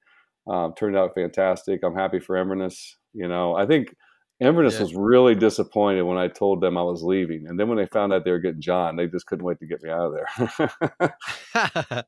Um, 0.47 0.73
turned 0.77 0.97
out 0.97 1.13
fantastic. 1.13 1.81
I'm 1.83 1.95
happy 1.95 2.19
for 2.19 2.35
Inverness. 2.35 2.97
You 3.13 3.27
know, 3.27 3.55
I 3.55 3.65
think 3.65 3.95
Inverness 4.41 4.75
yeah. 4.75 4.81
was 4.81 4.95
really 4.95 5.35
disappointed 5.35 6.03
when 6.03 6.17
I 6.17 6.29
told 6.29 6.61
them 6.61 6.77
I 6.77 6.81
was 6.81 7.03
leaving, 7.03 7.47
and 7.47 7.59
then 7.59 7.67
when 7.67 7.77
they 7.77 7.85
found 7.85 8.13
out 8.13 8.23
they 8.23 8.31
were 8.31 8.39
getting 8.39 8.61
John, 8.61 8.95
they 8.95 9.07
just 9.07 9.25
couldn't 9.25 9.43
wait 9.43 9.59
to 9.59 9.65
get 9.65 9.83
me 9.83 9.89
out 9.89 10.13
of 10.13 10.77
there. 10.97 11.13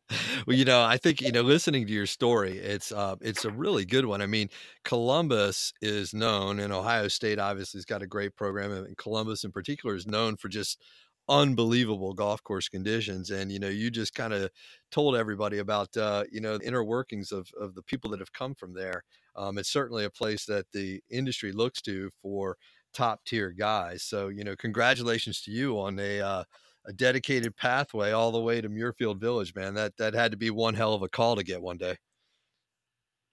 well, 0.48 0.56
you 0.56 0.63
know, 0.63 0.81
I 0.81 0.95
think 0.95 1.19
you 1.19 1.33
know, 1.33 1.42
listening 1.42 1.86
to 1.88 1.92
your 1.92 2.06
story, 2.06 2.57
it's 2.57 2.94
uh, 2.94 3.18
it's 3.19 3.44
a 3.44 3.51
really 3.51 3.83
good 3.83 4.06
one. 4.06 4.22
I 4.22 4.28
mean, 4.28 4.50
Columbus 4.86 5.74
is 5.81 6.13
known, 6.13 6.60
and 6.60 6.72
Ohio 6.72 7.10
State 7.10 7.38
obviously 7.38 7.79
has 7.79 7.86
got 7.86 8.01
a 8.01 8.08
great 8.08 8.36
program, 8.38 8.72
and 8.72 8.98
Columbus 8.98 9.44
in 9.44 9.51
particular 9.51 9.96
is 9.96 10.08
known 10.08 10.38
for 10.38 10.48
just 10.48 10.82
unbelievable 11.29 12.13
golf 12.13 12.44
course 12.44 12.67
conditions 12.67 13.29
and 13.29 13.51
you 13.51 13.60
know 13.60 13.70
you 13.70 13.91
just 13.91 14.13
kind 14.15 14.34
of 14.34 14.50
told 14.91 15.15
everybody 15.15 15.60
about 15.60 15.96
uh, 15.96 16.24
you 16.32 16.41
know 16.41 16.58
the 16.58 16.67
inner 16.67 16.84
workings 16.84 17.32
of, 17.32 17.48
of 17.60 17.75
the 17.75 17.82
people 17.84 18.10
that 18.10 18.20
have 18.20 18.34
come 18.34 18.55
from 18.55 18.74
there 18.74 19.03
um, 19.35 19.57
it's 19.57 19.71
certainly 19.71 20.05
a 20.05 20.09
place 20.09 20.45
that 20.45 20.65
the 20.71 21.01
industry 21.09 21.51
looks 21.51 21.81
to 21.81 22.09
for 22.21 22.57
top 22.93 23.23
tier 23.25 23.51
guys 23.51 24.03
so 24.03 24.27
you 24.27 24.43
know 24.43 24.55
congratulations 24.55 25.41
to 25.41 25.51
you 25.51 25.79
on 25.79 25.97
a 26.00 26.19
uh, 26.19 26.43
a 26.85 26.93
dedicated 26.93 27.55
pathway 27.55 28.11
all 28.11 28.31
the 28.31 28.41
way 28.41 28.61
to 28.61 28.69
Muirfield 28.69 29.19
Village 29.19 29.53
man 29.55 29.73
that 29.75 29.95
that 29.97 30.13
had 30.13 30.31
to 30.31 30.38
be 30.38 30.50
one 30.50 30.73
hell 30.73 30.93
of 30.93 31.03
a 31.03 31.09
call 31.09 31.35
to 31.35 31.43
get 31.43 31.61
one 31.61 31.77
day. 31.77 31.95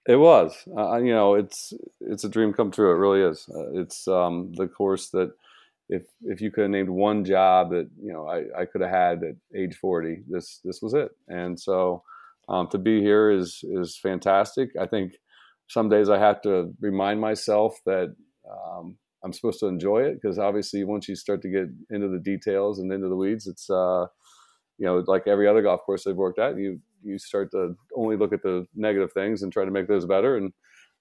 It 0.07 0.15
was 0.15 0.55
uh, 0.77 0.97
you 0.97 1.13
know 1.13 1.35
it's 1.35 1.73
it's 1.99 2.23
a 2.23 2.29
dream 2.29 2.53
come 2.53 2.71
true 2.71 2.91
it 2.91 2.95
really 2.95 3.21
is 3.21 3.47
uh, 3.53 3.71
it's 3.73 4.07
um, 4.07 4.53
the 4.53 4.67
course 4.67 5.09
that 5.09 5.31
if 5.89 6.03
if 6.21 6.41
you 6.41 6.51
could 6.51 6.61
have 6.61 6.71
named 6.71 6.89
one 6.89 7.25
job 7.25 7.71
that 7.71 7.89
you 8.01 8.13
know 8.13 8.27
I, 8.27 8.61
I 8.61 8.65
could 8.65 8.81
have 8.81 8.91
had 8.91 9.23
at 9.23 9.35
age 9.55 9.75
40 9.75 10.23
this 10.27 10.59
this 10.63 10.81
was 10.81 10.93
it 10.93 11.11
and 11.27 11.59
so 11.59 12.03
um, 12.47 12.67
to 12.69 12.77
be 12.77 13.01
here 13.01 13.29
is 13.29 13.63
is 13.63 13.97
fantastic 13.97 14.69
i 14.79 14.85
think 14.85 15.13
some 15.69 15.89
days 15.89 16.09
i 16.09 16.17
have 16.17 16.41
to 16.41 16.73
remind 16.81 17.19
myself 17.19 17.77
that 17.85 18.13
um, 18.49 18.97
i'm 19.23 19.33
supposed 19.33 19.59
to 19.59 19.67
enjoy 19.67 20.01
it 20.01 20.19
because 20.21 20.37
obviously 20.37 20.83
once 20.83 21.07
you 21.07 21.15
start 21.15 21.41
to 21.41 21.49
get 21.49 21.67
into 21.89 22.07
the 22.07 22.19
details 22.19 22.79
and 22.79 22.91
into 22.91 23.07
the 23.07 23.15
weeds 23.15 23.47
it's 23.47 23.69
uh, 23.69 24.05
you 24.77 24.85
know 24.85 25.03
like 25.07 25.27
every 25.27 25.47
other 25.47 25.61
golf 25.61 25.81
course 25.85 26.05
i've 26.07 26.15
worked 26.15 26.39
at 26.39 26.57
you 26.57 26.79
you 27.03 27.17
start 27.17 27.49
to 27.51 27.75
only 27.95 28.17
look 28.17 28.33
at 28.33 28.43
the 28.43 28.65
negative 28.75 29.11
things 29.13 29.41
and 29.41 29.53
try 29.53 29.63
to 29.63 29.71
make 29.71 29.87
those 29.87 30.05
better 30.05 30.37
and 30.37 30.51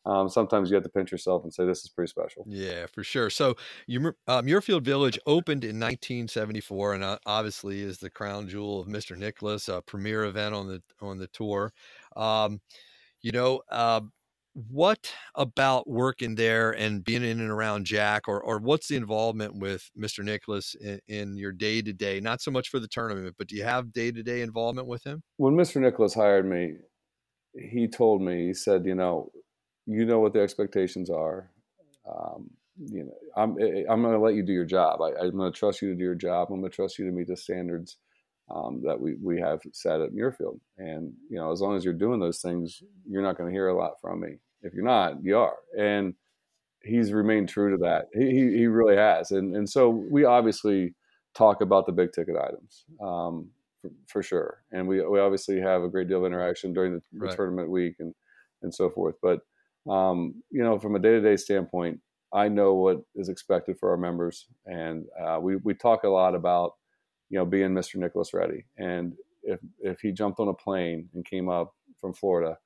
um, 0.08 0.28
sometimes 0.28 0.70
you 0.70 0.75
have 0.75 0.84
to 0.84 0.88
pinch 0.88 1.12
yourself 1.12 1.44
and 1.44 1.52
say 1.52 1.66
this 1.66 1.84
is 1.84 1.90
pretty 1.90 2.08
special. 2.08 2.44
Yeah, 2.48 2.87
for 2.87 3.04
sure. 3.04 3.28
So 3.28 3.56
you, 3.87 4.14
uh, 4.26 4.40
Muirfield 4.40 4.82
Village 4.82 5.18
opened 5.26 5.64
in 5.64 5.78
1974, 5.78 6.94
and 6.94 7.04
uh, 7.04 7.18
obviously 7.26 7.82
is 7.82 7.98
the 7.98 8.08
crown 8.08 8.48
jewel 8.48 8.80
of 8.80 8.88
Mr. 8.88 9.16
Nicklaus, 9.16 9.68
a 9.68 9.82
premier 9.82 10.25
event 10.25 10.54
on 10.54 10.66
the 10.66 10.82
on 11.00 11.18
the 11.18 11.26
tour. 11.26 11.72
Um, 12.16 12.60
you 13.20 13.32
know, 13.32 13.60
uh, 13.70 14.00
what 14.68 15.12
about 15.34 15.88
working 15.88 16.34
there 16.34 16.72
and 16.72 17.04
being 17.04 17.22
in 17.22 17.40
and 17.40 17.50
around 17.50 17.86
Jack, 17.86 18.28
or 18.28 18.40
or 18.40 18.58
what's 18.58 18.88
the 18.88 18.96
involvement 18.96 19.56
with 19.56 19.88
Mr. 19.98 20.24
Nicklaus 20.24 20.74
in, 20.74 21.00
in 21.06 21.36
your 21.36 21.52
day 21.52 21.80
to 21.82 21.92
day? 21.92 22.20
Not 22.20 22.40
so 22.40 22.50
much 22.50 22.68
for 22.68 22.80
the 22.80 22.88
tournament, 22.88 23.36
but 23.38 23.48
do 23.48 23.56
you 23.56 23.64
have 23.64 23.92
day 23.92 24.10
to 24.10 24.22
day 24.22 24.42
involvement 24.42 24.88
with 24.88 25.04
him? 25.04 25.22
When 25.36 25.54
Mr. 25.54 25.80
Nicklaus 25.80 26.14
hired 26.14 26.48
me, 26.48 26.74
he 27.54 27.88
told 27.88 28.22
me 28.22 28.46
he 28.46 28.54
said, 28.54 28.84
you 28.84 28.94
know 28.94 29.30
you 29.88 30.04
know 30.04 30.20
what 30.20 30.34
the 30.34 30.40
expectations 30.40 31.08
are. 31.08 31.50
Um, 32.06 32.50
you 32.78 33.04
know, 33.04 33.14
I'm 33.36 33.56
eh, 33.60 33.84
I'm 33.88 34.02
going 34.02 34.14
to 34.14 34.20
let 34.20 34.34
you 34.34 34.44
do 34.44 34.52
your 34.52 34.66
job. 34.66 35.00
I, 35.00 35.24
am 35.24 35.36
going 35.36 35.50
to 35.50 35.58
trust 35.58 35.82
you 35.82 35.88
to 35.88 35.94
do 35.96 36.04
your 36.04 36.14
job. 36.14 36.48
I'm 36.50 36.60
going 36.60 36.70
to 36.70 36.76
trust 36.76 36.98
you 36.98 37.06
to 37.06 37.10
meet 37.10 37.26
the 37.26 37.36
standards 37.36 37.96
um, 38.54 38.82
that 38.84 39.00
we 39.00 39.16
we 39.20 39.40
have 39.40 39.60
set 39.72 40.00
at 40.00 40.12
Muirfield. 40.12 40.60
And 40.76 41.12
you 41.30 41.38
know, 41.38 41.50
as 41.50 41.60
long 41.60 41.74
as 41.74 41.84
you're 41.84 41.94
doing 41.94 42.20
those 42.20 42.40
things, 42.40 42.82
you're 43.08 43.22
not 43.22 43.38
going 43.38 43.48
to 43.48 43.54
hear 43.54 43.68
a 43.68 43.76
lot 43.76 43.94
from 44.00 44.20
me. 44.20 44.36
If 44.62 44.74
you're 44.74 44.84
not, 44.84 45.22
you 45.22 45.38
are. 45.38 45.56
And 45.78 46.14
he's 46.82 47.12
remained 47.12 47.48
true 47.48 47.70
to 47.70 47.76
that. 47.78 48.06
He, 48.12 48.56
he, 48.56 48.66
really 48.66 48.96
has. 48.96 49.30
And, 49.30 49.54
and 49.54 49.68
so 49.68 49.88
we 49.88 50.24
obviously 50.24 50.94
talk 51.34 51.60
about 51.60 51.86
the 51.86 51.92
big 51.92 52.12
ticket 52.12 52.36
items 52.36 52.84
um, 53.02 53.50
for, 53.80 53.90
for, 54.06 54.22
sure. 54.22 54.62
And 54.72 54.88
we, 54.88 55.04
we 55.06 55.20
obviously 55.20 55.60
have 55.60 55.82
a 55.82 55.88
great 55.88 56.08
deal 56.08 56.20
of 56.20 56.26
interaction 56.26 56.72
during 56.72 56.94
the, 56.94 57.00
the 57.12 57.26
right. 57.26 57.36
tournament 57.36 57.70
week 57.70 57.96
and, 57.98 58.14
and 58.62 58.74
so 58.74 58.90
forth. 58.90 59.16
But, 59.22 59.40
um, 59.90 60.42
you 60.50 60.62
know, 60.62 60.78
from 60.78 60.96
a 60.96 60.98
day 60.98 61.12
to 61.12 61.20
day 61.20 61.36
standpoint, 61.36 62.00
I 62.32 62.48
know 62.48 62.74
what 62.74 62.98
is 63.14 63.28
expected 63.28 63.78
for 63.78 63.90
our 63.90 63.96
members. 63.96 64.46
And 64.66 65.06
uh, 65.20 65.38
we, 65.40 65.56
we 65.56 65.74
talk 65.74 66.04
a 66.04 66.08
lot 66.08 66.34
about, 66.34 66.72
you 67.30 67.38
know, 67.38 67.46
being 67.46 67.70
Mr. 67.70 67.96
Nicklaus 67.96 68.34
ready. 68.34 68.66
And 68.76 69.14
if, 69.42 69.60
if 69.80 70.00
he 70.00 70.12
jumped 70.12 70.40
on 70.40 70.48
a 70.48 70.54
plane 70.54 71.08
and 71.14 71.24
came 71.24 71.48
up 71.48 71.74
from 72.00 72.12
Florida 72.12 72.58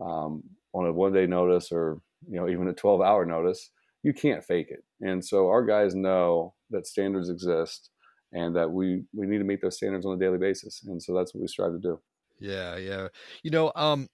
um, 0.00 0.42
on 0.74 0.86
a 0.86 0.92
one 0.92 1.12
day 1.12 1.26
notice 1.26 1.72
or 1.72 2.00
you 2.28 2.36
know 2.36 2.48
even 2.48 2.68
a 2.68 2.72
12 2.74 3.00
hour 3.00 3.24
notice 3.24 3.70
you 4.02 4.12
can't 4.12 4.44
fake 4.44 4.68
it. 4.68 4.84
And 5.00 5.24
so 5.24 5.48
our 5.48 5.64
guys 5.64 5.94
know 5.94 6.54
that 6.70 6.86
standards 6.86 7.30
exist 7.30 7.90
and 8.32 8.54
that 8.54 8.70
we 8.70 9.04
we 9.14 9.26
need 9.26 9.38
to 9.38 9.44
meet 9.44 9.62
those 9.62 9.76
standards 9.76 10.04
on 10.04 10.14
a 10.14 10.18
daily 10.18 10.38
basis. 10.38 10.84
And 10.86 11.02
so 11.02 11.14
that's 11.14 11.34
what 11.34 11.40
we 11.40 11.48
strive 11.48 11.72
to 11.72 11.78
do. 11.78 12.00
Yeah 12.38 12.76
yeah. 12.76 13.08
You 13.42 13.50
know 13.50 13.72
um 13.74 14.08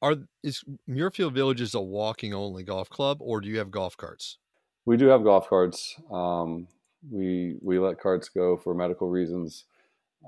are 0.00 0.16
is 0.42 0.64
muirfield 0.88 1.32
villages 1.32 1.74
a 1.74 1.80
walking 1.80 2.34
only 2.34 2.62
golf 2.64 2.88
club 2.90 3.18
or 3.20 3.40
do 3.40 3.48
you 3.48 3.58
have 3.58 3.70
golf 3.70 3.96
carts? 3.96 4.38
We 4.84 4.96
do 4.96 5.06
have 5.06 5.22
golf 5.22 5.48
carts. 5.48 5.96
Um, 6.10 6.66
we 7.10 7.56
we 7.62 7.78
let 7.78 8.00
carts 8.00 8.28
go 8.28 8.56
for 8.56 8.74
medical 8.74 9.08
reasons 9.08 9.64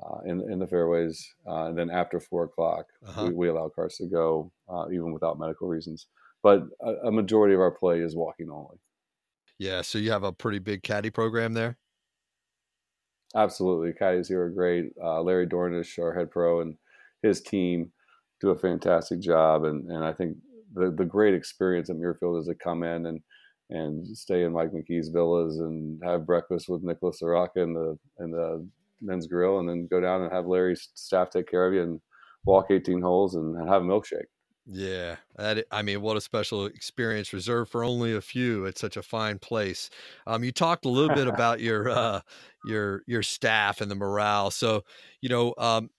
uh, 0.03 0.19
in 0.27 0.41
in 0.51 0.59
the 0.59 0.67
fairways, 0.67 1.27
uh, 1.47 1.67
and 1.67 1.79
then 1.79 1.91
after 1.91 2.21
four 2.21 2.45
o'clock, 2.45 2.87
uh-huh. 3.07 3.27
we, 3.27 3.33
we, 3.33 3.49
allow 3.49 3.69
cars 3.69 3.97
to 3.97 4.07
go 4.07 4.51
uh, 4.69 4.87
even 4.93 5.13
without 5.13 5.39
medical 5.39 5.69
reasons. 5.69 6.07
But 6.43 6.65
a, 6.83 7.09
a, 7.09 7.13
majority 7.13 7.55
of 7.55 7.61
our 7.61 7.71
play 7.71 8.01
is 8.01 8.17
walking 8.17 8.51
only. 8.51 8.77
Yeah, 9.59 9.83
so 9.83 9.99
you 9.99 10.11
have 10.11 10.25
a 10.25 10.33
pretty 10.33 10.59
big 10.59 10.83
caddy 10.83 11.11
program 11.11 11.55
there. 11.55 11.79
Absolutely, 13.35 13.93
caddies 13.93 14.29
here 14.29 14.43
are 14.43 14.51
great. 14.51 14.93
Uh, 15.03 15.23
Larry 15.23 15.47
Dornisch, 15.47 15.99
our 15.99 16.13
head 16.13 16.31
pro, 16.31 16.61
and 16.61 16.77
his 17.23 17.41
team 17.41 17.93
do 18.41 18.51
a 18.51 18.59
fantastic 18.59 19.21
job. 19.21 19.65
And 19.65 19.91
and 19.91 20.05
I 20.05 20.13
think 20.13 20.37
the 20.75 20.91
the 20.91 21.05
great 21.05 21.35
experience 21.35 21.89
at 21.89 21.97
Muirfield 21.97 22.41
is 22.41 22.47
to 22.47 22.55
come 22.55 22.83
in 22.83 23.07
and 23.07 23.21
and 23.71 24.07
stay 24.17 24.43
in 24.43 24.53
Mike 24.53 24.73
McKee's 24.73 25.09
villas 25.09 25.59
and 25.59 26.01
have 26.05 26.27
breakfast 26.27 26.69
with 26.69 26.83
Nicholas 26.83 27.21
Araka 27.23 27.63
and 27.63 27.75
the 27.75 27.99
in 28.19 28.31
the 28.31 28.67
men's 29.05 29.27
grill 29.27 29.59
and 29.59 29.69
then 29.69 29.87
go 29.91 30.01
down 30.01 30.23
and 30.23 30.33
have 30.33 30.47
Larry's 30.47 30.89
staff 30.95 31.31
take 31.31 31.49
care 31.49 31.67
of 31.67 31.75
you 31.75 31.83
and 31.83 32.01
walk 32.45 32.67
18 32.71 33.01
holes 33.01 33.35
and 33.35 33.57
have 33.69 33.83
a 33.83 33.85
milkshake. 33.85 34.27
Yeah, 34.67 35.17
that 35.37 35.67
I 35.71 35.83
mean, 35.83 36.01
what 36.01 36.17
a 36.17 36.23
special 36.23 36.65
experience 36.65 37.35
reserved 37.35 37.71
for 37.71 37.85
only 37.85 38.15
a 38.15 38.23
few. 38.23 38.65
It's 38.65 38.81
such 38.81 38.97
a 38.97 39.03
fine 39.03 39.39
place. 39.39 39.91
Um, 40.27 40.43
you 40.43 40.53
talked 40.53 40.87
a 40.87 40.89
little 40.89 41.15
bit 41.15 41.27
about 41.35 41.61
your 41.61 41.91
uh, 41.91 42.21
your 42.65 43.03
your 43.07 43.23
staff 43.23 43.83
and 43.83 43.91
the 43.91 43.95
morale. 43.95 44.51
So, 44.51 44.85
you 45.21 45.29
know, 45.29 45.55
um, 45.59 45.91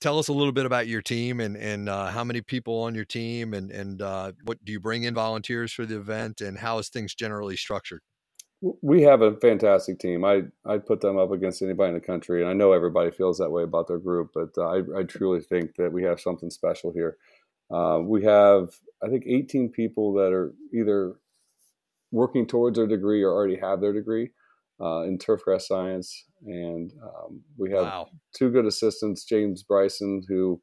tell 0.00 0.20
us 0.20 0.28
a 0.28 0.32
little 0.32 0.52
bit 0.52 0.64
about 0.64 0.86
your 0.86 1.02
team 1.02 1.40
and 1.40 1.56
and 1.56 1.88
uh, 1.88 2.06
how 2.06 2.22
many 2.22 2.40
people 2.40 2.82
on 2.82 2.94
your 2.94 3.04
team 3.04 3.52
and 3.52 3.72
and 3.72 4.00
uh, 4.00 4.30
what 4.44 4.64
do 4.64 4.70
you 4.70 4.78
bring 4.78 5.02
in 5.02 5.14
volunteers 5.14 5.72
for 5.72 5.84
the 5.84 5.96
event 5.96 6.40
and 6.40 6.58
how 6.58 6.78
is 6.78 6.88
things 6.88 7.16
generally 7.16 7.56
structured? 7.56 8.00
We 8.60 9.02
have 9.02 9.22
a 9.22 9.36
fantastic 9.36 9.98
team. 9.98 10.24
I 10.24 10.42
I 10.64 10.78
put 10.78 11.00
them 11.00 11.18
up 11.18 11.30
against 11.30 11.62
anybody 11.62 11.88
in 11.88 11.94
the 11.94 12.00
country, 12.00 12.40
and 12.40 12.50
I 12.50 12.54
know 12.54 12.72
everybody 12.72 13.10
feels 13.10 13.38
that 13.38 13.50
way 13.50 13.62
about 13.62 13.88
their 13.88 13.98
group, 13.98 14.30
but 14.34 14.50
uh, 14.56 14.66
I 14.66 15.00
I 15.00 15.02
truly 15.04 15.40
think 15.40 15.76
that 15.76 15.92
we 15.92 16.02
have 16.04 16.20
something 16.20 16.50
special 16.50 16.92
here. 16.92 17.16
Uh, 17.70 18.00
we 18.02 18.24
have 18.24 18.70
I 19.02 19.08
think 19.08 19.24
18 19.26 19.70
people 19.70 20.14
that 20.14 20.32
are 20.32 20.54
either 20.72 21.14
working 22.10 22.46
towards 22.46 22.76
their 22.76 22.86
degree 22.86 23.22
or 23.22 23.32
already 23.32 23.58
have 23.58 23.80
their 23.80 23.92
degree 23.92 24.30
uh, 24.80 25.02
in 25.02 25.18
turfgrass 25.18 25.62
science, 25.62 26.24
and 26.46 26.92
um, 27.02 27.42
we 27.58 27.70
have 27.70 27.82
wow. 27.82 28.08
two 28.34 28.50
good 28.50 28.66
assistants, 28.66 29.24
James 29.24 29.62
Bryson, 29.62 30.22
who 30.28 30.60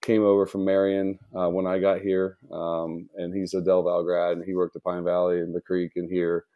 came 0.00 0.24
over 0.24 0.46
from 0.46 0.64
Marion 0.64 1.18
uh, 1.36 1.48
when 1.48 1.66
I 1.66 1.78
got 1.78 2.00
here, 2.00 2.38
um, 2.50 3.08
and 3.16 3.34
he's 3.34 3.54
a 3.54 3.60
Del 3.60 3.82
Val 3.82 4.02
grad, 4.04 4.36
and 4.36 4.44
he 4.44 4.54
worked 4.54 4.74
at 4.74 4.84
Pine 4.84 5.04
Valley 5.04 5.40
and 5.40 5.54
the 5.54 5.60
Creek 5.60 5.92
and 5.96 6.10
here 6.10 6.46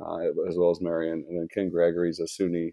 uh, 0.00 0.18
as 0.48 0.56
well 0.56 0.70
as 0.70 0.80
Marion. 0.80 1.24
And 1.28 1.38
then 1.38 1.48
Ken 1.52 1.70
Gregory's 1.70 2.20
a 2.20 2.24
SUNY 2.24 2.72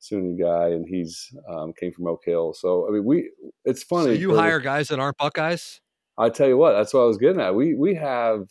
SUNY 0.00 0.38
guy, 0.38 0.68
and 0.68 0.86
he's 0.88 1.28
um, 1.48 1.72
came 1.78 1.92
from 1.92 2.06
Oak 2.06 2.22
Hill. 2.24 2.54
So 2.54 2.86
I 2.88 2.92
mean, 2.92 3.04
we 3.04 3.30
it's 3.64 3.82
funny. 3.82 4.14
So 4.14 4.20
you 4.20 4.34
hire 4.34 4.60
guys 4.60 4.88
that 4.88 4.98
aren't 4.98 5.16
Buckeyes. 5.16 5.80
I 6.18 6.30
tell 6.30 6.48
you 6.48 6.56
what, 6.56 6.72
that's 6.72 6.94
what 6.94 7.00
I 7.00 7.06
was 7.06 7.18
getting 7.18 7.40
at. 7.40 7.54
We 7.54 7.74
we 7.74 7.94
have. 7.94 8.46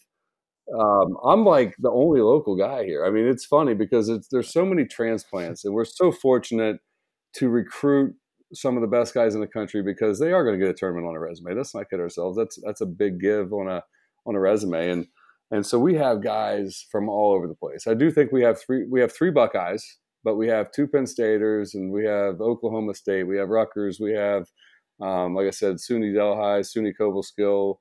Um, 0.74 1.16
I'm 1.24 1.46
like 1.46 1.76
the 1.78 1.92
only 1.92 2.22
local 2.22 2.56
guy 2.56 2.86
here. 2.86 3.06
I 3.06 3.12
mean, 3.12 3.28
it's 3.28 3.46
funny 3.46 3.76
because 3.76 4.10
it's 4.10 4.28
there's 4.30 4.52
so 4.52 4.66
many 4.66 4.86
transplants, 4.86 5.64
and 5.64 5.74
we're 5.74 5.86
so 5.86 6.12
fortunate 6.12 6.78
to 7.36 7.50
recruit 7.50 8.16
some 8.54 8.76
of 8.76 8.82
the 8.82 8.88
best 8.88 9.14
guys 9.14 9.36
in 9.36 9.42
the 9.42 9.48
country 9.48 9.84
because 9.84 10.20
they 10.20 10.32
are 10.32 10.44
going 10.44 10.60
to 10.60 10.66
get 10.66 10.74
a 10.74 10.78
tournament 10.78 11.08
on 11.08 11.16
a 11.16 11.20
resume. 11.20 11.54
Let's 11.54 11.76
not 11.76 11.90
kid 11.90 12.00
ourselves. 12.00 12.38
That's 12.38 12.60
that's 12.64 12.82
a 12.82 12.86
big 12.86 13.20
give 13.20 13.54
on 13.54 13.68
a 13.68 13.84
on 14.26 14.36
a 14.36 14.40
resume, 14.40 14.90
and 14.90 15.08
and 15.52 15.66
so 15.66 15.80
we 15.80 15.96
have 15.96 16.24
guys 16.24 16.86
from 16.92 17.10
all 17.10 17.34
over 17.34 17.48
the 17.48 17.56
place. 17.56 17.88
I 17.88 17.94
do 17.94 18.12
think 18.12 18.32
we 18.32 18.44
have 18.44 18.60
three 18.60 18.86
we 18.90 19.00
have 19.02 19.14
three 19.14 19.32
Buckeyes, 19.32 19.98
but 20.24 20.36
we 20.36 20.48
have 20.48 20.72
two 20.72 20.88
Penn 20.88 21.08
Staters 21.08 21.76
and 21.76 21.92
we 21.92 22.06
have 22.06 22.42
Oklahoma 22.42 22.94
State, 22.96 23.24
we 23.24 23.38
have 23.38 23.50
Rutgers, 23.50 24.00
we 24.00 24.14
have 24.14 24.48
um, 25.02 25.36
like 25.36 25.48
I 25.48 25.52
said, 25.52 25.76
SUNY 25.76 26.14
Delhi, 26.14 26.62
SUNY 26.62 26.94
Cobleskill, 26.98 27.80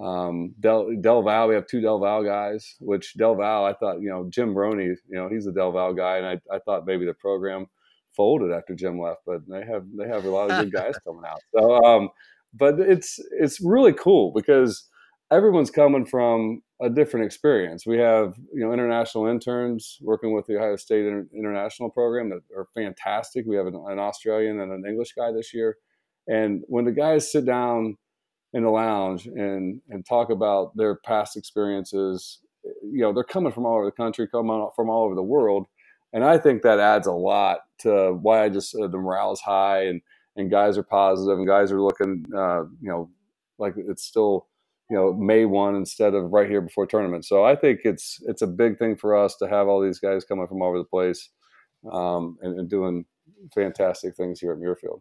um, 0.00 0.54
Del, 0.58 0.88
Del 1.00 1.22
Val. 1.22 1.48
We 1.48 1.54
have 1.54 1.66
two 1.66 1.80
Del 1.80 2.00
Val 2.00 2.24
guys, 2.24 2.74
which 2.80 3.14
Del 3.14 3.36
Val, 3.36 3.64
I 3.64 3.72
thought, 3.72 4.00
you 4.00 4.08
know, 4.08 4.26
Jim 4.28 4.52
Roney, 4.52 4.84
you 4.84 4.96
know, 5.10 5.28
he's 5.28 5.46
a 5.46 5.52
Del 5.52 5.72
Val 5.72 5.94
guy, 5.94 6.18
and 6.18 6.26
I, 6.26 6.54
I 6.54 6.58
thought 6.58 6.86
maybe 6.86 7.06
the 7.06 7.14
program 7.14 7.66
folded 8.16 8.50
after 8.50 8.74
Jim 8.74 9.00
left, 9.00 9.20
but 9.26 9.46
they 9.48 9.64
have 9.64 9.84
they 9.96 10.08
have 10.08 10.24
a 10.24 10.30
lot 10.30 10.50
of 10.50 10.64
good 10.64 10.72
guys 10.72 10.94
coming 11.06 11.24
out. 11.26 11.40
So, 11.54 11.84
um, 11.84 12.08
but 12.54 12.80
it's 12.80 13.20
it's 13.38 13.60
really 13.60 13.92
cool 13.92 14.32
because 14.34 14.88
everyone's 15.30 15.70
coming 15.70 16.06
from 16.06 16.62
a 16.80 16.90
different 16.90 17.26
experience. 17.26 17.86
We 17.86 17.98
have 17.98 18.34
you 18.52 18.60
know 18.60 18.72
international 18.72 19.26
interns 19.26 19.98
working 20.00 20.32
with 20.32 20.46
the 20.46 20.56
Ohio 20.56 20.76
State 20.76 21.06
Inter- 21.06 21.28
International 21.34 21.90
Program 21.90 22.30
that 22.30 22.42
are 22.56 22.68
fantastic. 22.74 23.46
We 23.46 23.56
have 23.56 23.66
an, 23.66 23.74
an, 23.88 23.98
Australian 23.98 24.60
and 24.60 24.72
an 24.72 24.84
English 24.86 25.14
guy 25.16 25.32
this 25.32 25.54
year, 25.54 25.76
and 26.28 26.62
when 26.66 26.84
the 26.84 26.92
guys 26.92 27.30
sit 27.30 27.46
down 27.46 27.96
in 28.52 28.62
the 28.62 28.70
lounge 28.70 29.26
and 29.26 29.80
and 29.88 30.04
talk 30.06 30.30
about 30.30 30.76
their 30.76 30.96
past 30.96 31.36
experiences, 31.36 32.40
you 32.64 33.00
know 33.00 33.12
they're 33.12 33.24
coming 33.24 33.52
from 33.52 33.66
all 33.66 33.76
over 33.76 33.86
the 33.86 33.92
country, 33.92 34.28
coming 34.28 34.68
from 34.76 34.90
all 34.90 35.04
over 35.04 35.14
the 35.14 35.22
world, 35.22 35.66
and 36.12 36.24
I 36.24 36.38
think 36.38 36.62
that 36.62 36.78
adds 36.78 37.06
a 37.06 37.12
lot 37.12 37.60
to 37.78 38.12
why 38.20 38.44
I 38.44 38.48
just 38.50 38.74
uh, 38.74 38.86
the 38.88 38.98
morale 38.98 39.32
is 39.32 39.40
high 39.40 39.84
and 39.86 40.02
and 40.36 40.50
guys 40.50 40.76
are 40.76 40.82
positive 40.82 41.38
and 41.38 41.46
guys 41.46 41.72
are 41.72 41.80
looking 41.80 42.24
uh, 42.36 42.64
you 42.80 42.90
know 42.90 43.10
like 43.58 43.74
it's 43.76 44.04
still 44.04 44.46
you 44.90 44.96
know 44.96 45.12
May 45.12 45.44
one 45.44 45.74
instead 45.74 46.14
of 46.14 46.32
right 46.32 46.48
here 46.48 46.60
before 46.60 46.86
tournament. 46.86 47.24
So 47.24 47.44
I 47.44 47.56
think 47.56 47.80
it's 47.84 48.20
it's 48.26 48.42
a 48.42 48.46
big 48.46 48.78
thing 48.78 48.96
for 48.96 49.16
us 49.16 49.36
to 49.36 49.48
have 49.48 49.68
all 49.68 49.80
these 49.80 49.98
guys 49.98 50.24
coming 50.24 50.46
from 50.46 50.62
all 50.62 50.68
over 50.68 50.78
the 50.78 50.84
place 50.84 51.30
um, 51.90 52.38
and, 52.42 52.58
and, 52.58 52.70
doing 52.70 53.04
fantastic 53.54 54.16
things 54.16 54.40
here 54.40 54.52
at 54.52 54.58
Muirfield. 54.58 55.00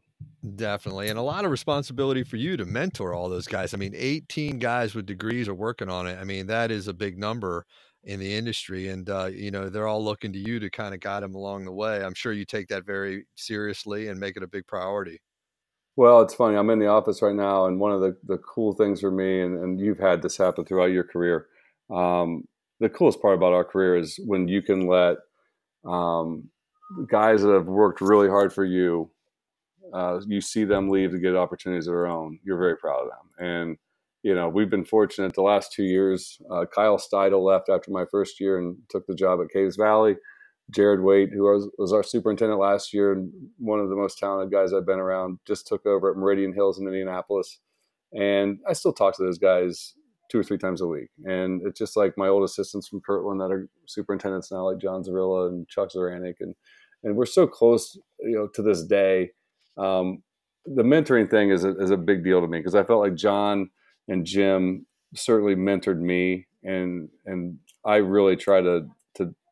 Definitely, 0.55 1.09
and 1.09 1.19
a 1.19 1.23
lot 1.23 1.45
of 1.45 1.51
responsibility 1.51 2.23
for 2.23 2.37
you 2.37 2.57
to 2.57 2.65
mentor 2.65 3.13
all 3.13 3.29
those 3.29 3.47
guys. 3.47 3.73
I 3.73 3.77
mean, 3.77 3.93
eighteen 3.95 4.59
guys 4.59 4.95
with 4.95 5.05
degrees 5.05 5.47
are 5.47 5.55
working 5.55 5.89
on 5.89 6.07
it. 6.07 6.17
I 6.19 6.23
mean, 6.23 6.47
that 6.47 6.71
is 6.71 6.87
a 6.87 6.93
big 6.93 7.17
number 7.17 7.65
in 8.03 8.19
the 8.19 8.35
industry, 8.35 8.89
and 8.89 9.09
uh, 9.09 9.29
you 9.31 9.51
know 9.51 9.69
they're 9.69 9.87
all 9.87 10.03
looking 10.03 10.33
to 10.33 10.39
you 10.39 10.59
to 10.59 10.69
kind 10.69 10.93
of 10.93 10.99
guide 10.99 11.23
them 11.23 11.35
along 11.35 11.65
the 11.65 11.71
way. 11.71 12.03
I'm 12.03 12.13
sure 12.13 12.33
you 12.33 12.45
take 12.45 12.67
that 12.69 12.85
very 12.85 13.25
seriously 13.35 14.07
and 14.07 14.19
make 14.19 14.37
it 14.37 14.43
a 14.43 14.47
big 14.47 14.65
priority. 14.67 15.19
Well, 15.97 16.21
it's 16.21 16.33
funny. 16.33 16.57
I'm 16.57 16.69
in 16.69 16.79
the 16.79 16.87
office 16.87 17.21
right 17.21 17.35
now, 17.35 17.67
and 17.67 17.79
one 17.79 17.93
of 17.93 18.01
the, 18.01 18.17
the 18.25 18.37
cool 18.37 18.73
things 18.73 18.99
for 18.99 19.11
me, 19.11 19.41
and, 19.41 19.57
and 19.57 19.79
you've 19.79 19.99
had 19.99 20.21
this 20.21 20.37
happen 20.37 20.65
throughout 20.65 20.91
your 20.91 21.05
career. 21.05 21.47
Um, 21.89 22.47
the 22.81 22.89
coolest 22.89 23.21
part 23.21 23.35
about 23.35 23.53
our 23.53 23.63
career 23.63 23.95
is 23.97 24.19
when 24.25 24.47
you 24.49 24.61
can 24.61 24.87
let 24.87 25.17
um, 25.85 26.49
guys 27.09 27.41
that 27.41 27.53
have 27.53 27.67
worked 27.67 28.01
really 28.01 28.27
hard 28.27 28.51
for 28.51 28.65
you, 28.65 29.09
uh, 29.93 30.19
you 30.27 30.41
see 30.41 30.65
them 30.65 30.89
leave 30.89 31.11
to 31.11 31.19
get 31.19 31.35
opportunities 31.35 31.87
of 31.87 31.93
their 31.93 32.07
own. 32.07 32.39
You're 32.43 32.57
very 32.57 32.75
proud 32.75 33.03
of 33.03 33.09
them. 33.09 33.47
And, 33.47 33.77
you 34.23 34.35
know, 34.35 34.49
we've 34.49 34.69
been 34.69 34.83
fortunate 34.83 35.33
the 35.33 35.43
last 35.43 35.71
two 35.71 35.83
years. 35.83 36.37
Uh, 36.51 36.65
Kyle 36.65 36.97
Steidel 36.97 37.45
left 37.45 37.69
after 37.69 37.91
my 37.91 38.03
first 38.11 38.41
year 38.41 38.57
and 38.57 38.75
took 38.89 39.07
the 39.07 39.15
job 39.15 39.39
at 39.41 39.51
Caves 39.53 39.77
Valley. 39.77 40.17
Jared 40.71 41.01
Waite, 41.01 41.31
who 41.31 41.43
was, 41.43 41.69
was 41.77 41.93
our 41.93 42.03
superintendent 42.03 42.59
last 42.59 42.93
year 42.93 43.13
and 43.13 43.31
one 43.57 43.79
of 43.79 43.89
the 43.89 43.95
most 43.95 44.17
talented 44.17 44.51
guys 44.51 44.73
I've 44.73 44.85
been 44.85 44.99
around, 44.99 45.39
just 45.45 45.67
took 45.67 45.85
over 45.85 46.11
at 46.11 46.17
Meridian 46.17 46.53
Hills 46.53 46.79
in 46.79 46.87
Indianapolis. 46.87 47.59
And 48.13 48.59
I 48.67 48.73
still 48.73 48.93
talk 48.93 49.15
to 49.17 49.23
those 49.23 49.37
guys 49.37 49.93
two 50.31 50.39
or 50.39 50.43
three 50.43 50.57
times 50.57 50.81
a 50.81 50.87
week. 50.87 51.09
And 51.25 51.61
it's 51.65 51.77
just 51.77 51.95
like 51.95 52.17
my 52.17 52.27
old 52.27 52.43
assistants 52.43 52.87
from 52.87 53.01
Kirtland 53.01 53.39
that 53.41 53.51
are 53.51 53.67
superintendents 53.85 54.51
now, 54.51 54.69
like 54.69 54.79
John 54.79 55.03
Zavilla 55.03 55.49
and 55.49 55.67
Chuck 55.67 55.89
Zaranik. 55.91 56.35
And, 56.39 56.55
and 57.03 57.15
we're 57.15 57.25
so 57.25 57.45
close, 57.45 57.97
you 58.19 58.35
know, 58.35 58.47
to 58.47 58.61
this 58.63 58.83
day. 58.83 59.31
Um, 59.77 60.23
the 60.65 60.83
mentoring 60.83 61.29
thing 61.29 61.51
is 61.51 61.63
a, 61.63 61.77
is 61.77 61.91
a 61.91 61.97
big 61.97 62.23
deal 62.23 62.41
to 62.41 62.47
me 62.47 62.59
because 62.59 62.75
I 62.75 62.83
felt 62.83 63.01
like 63.01 63.15
John 63.15 63.69
and 64.07 64.25
Jim 64.25 64.85
certainly 65.13 65.55
mentored 65.55 65.99
me 65.99 66.47
and 66.63 67.09
and 67.25 67.57
I 67.85 67.97
really 67.97 68.35
try 68.35 68.61
to 68.61 68.87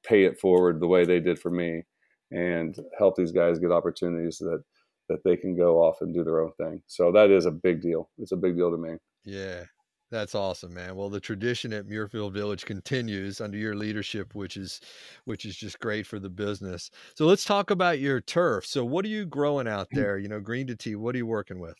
pay 0.03 0.25
it 0.25 0.39
forward 0.39 0.79
the 0.79 0.87
way 0.87 1.05
they 1.05 1.19
did 1.19 1.39
for 1.39 1.49
me, 1.49 1.83
and 2.31 2.77
help 2.97 3.15
these 3.15 3.31
guys 3.31 3.59
get 3.59 3.71
opportunities 3.71 4.37
that 4.39 4.63
that 5.09 5.23
they 5.25 5.35
can 5.35 5.55
go 5.55 5.81
off 5.83 6.01
and 6.01 6.13
do 6.13 6.23
their 6.23 6.41
own 6.41 6.51
thing. 6.57 6.81
So 6.87 7.11
that 7.11 7.29
is 7.29 7.45
a 7.45 7.51
big 7.51 7.81
deal. 7.81 8.09
It's 8.17 8.31
a 8.31 8.37
big 8.37 8.55
deal 8.55 8.71
to 8.71 8.77
me. 8.77 8.95
Yeah. 9.25 9.65
That's 10.13 10.35
awesome, 10.35 10.75
man. 10.75 10.95
Well, 10.95 11.09
the 11.09 11.19
tradition 11.19 11.73
at 11.73 11.87
Muirfield 11.87 12.33
Village 12.33 12.65
continues 12.65 13.41
under 13.41 13.57
your 13.57 13.75
leadership, 13.75 14.35
which 14.35 14.57
is 14.57 14.79
which 15.25 15.43
is 15.43 15.55
just 15.55 15.79
great 15.79 16.05
for 16.05 16.19
the 16.19 16.29
business. 16.29 16.91
So 17.15 17.25
let's 17.25 17.43
talk 17.43 17.71
about 17.71 17.99
your 17.99 18.21
turf. 18.21 18.63
So 18.63 18.85
what 18.85 19.05
are 19.05 19.07
you 19.07 19.25
growing 19.25 19.67
out 19.67 19.87
mm. 19.89 19.95
there? 19.95 20.19
You 20.19 20.27
know, 20.27 20.39
green 20.39 20.67
to 20.67 20.75
tea. 20.75 20.95
What 20.95 21.15
are 21.15 21.17
you 21.17 21.25
working 21.25 21.59
with? 21.59 21.73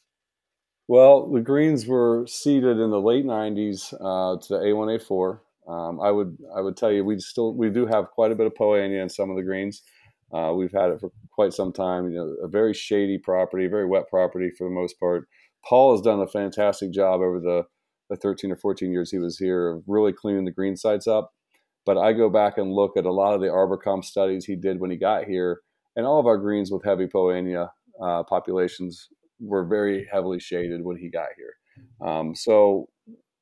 Well, 0.87 1.31
the 1.31 1.41
greens 1.41 1.85
were 1.85 2.25
seeded 2.25 2.79
in 2.79 2.89
the 2.89 2.99
late 2.99 3.23
'90s 3.23 3.93
uh, 3.93 4.41
to 4.41 4.47
the 4.47 4.59
A1A4. 4.61 5.39
Um, 5.67 6.01
I 6.01 6.11
would 6.11 6.37
I 6.55 6.61
would 6.61 6.75
tell 6.75 6.91
you 6.91 7.05
we 7.05 7.19
still 7.19 7.53
we 7.53 7.69
do 7.69 7.85
have 7.85 8.11
quite 8.11 8.31
a 8.31 8.35
bit 8.35 8.47
of 8.47 8.55
Poa 8.55 8.79
annua 8.79 9.03
in 9.03 9.09
some 9.09 9.29
of 9.29 9.37
the 9.37 9.43
greens. 9.43 9.81
Uh, 10.33 10.51
we've 10.53 10.71
had 10.71 10.89
it 10.89 10.99
for 10.99 11.11
quite 11.31 11.53
some 11.53 11.71
time. 11.71 12.09
You 12.09 12.17
know, 12.17 12.35
a 12.43 12.47
very 12.47 12.73
shady 12.73 13.17
property, 13.17 13.67
very 13.67 13.85
wet 13.85 14.09
property 14.09 14.49
for 14.57 14.67
the 14.67 14.73
most 14.73 14.99
part. 14.99 15.27
Paul 15.63 15.91
has 15.91 16.01
done 16.01 16.19
a 16.19 16.27
fantastic 16.27 16.91
job 16.91 17.21
over 17.21 17.39
the, 17.39 17.63
the 18.09 18.17
13 18.17 18.51
or 18.51 18.57
14 18.57 18.91
years 18.91 19.11
he 19.11 19.17
was 19.17 19.37
here 19.37 19.69
of 19.69 19.83
really 19.87 20.11
cleaning 20.11 20.43
the 20.43 20.51
green 20.51 20.75
sites 20.75 21.07
up. 21.07 21.31
But 21.85 21.97
I 21.97 22.13
go 22.13 22.29
back 22.29 22.57
and 22.57 22.73
look 22.73 22.97
at 22.97 23.05
a 23.05 23.11
lot 23.11 23.33
of 23.33 23.41
the 23.41 23.47
ArborCom 23.47 24.03
studies 24.03 24.45
he 24.45 24.55
did 24.55 24.79
when 24.79 24.91
he 24.91 24.97
got 24.97 25.25
here, 25.25 25.61
and 25.95 26.05
all 26.05 26.19
of 26.19 26.25
our 26.25 26.37
greens 26.37 26.71
with 26.71 26.83
heavy 26.83 27.07
Poa 27.07 27.33
annua 27.33 27.69
uh, 28.01 28.23
populations 28.23 29.07
were 29.39 29.65
very 29.65 30.07
heavily 30.11 30.39
shaded 30.39 30.83
when 30.83 30.97
he 30.97 31.09
got 31.09 31.27
here. 31.37 32.07
Um, 32.07 32.35
so 32.35 32.87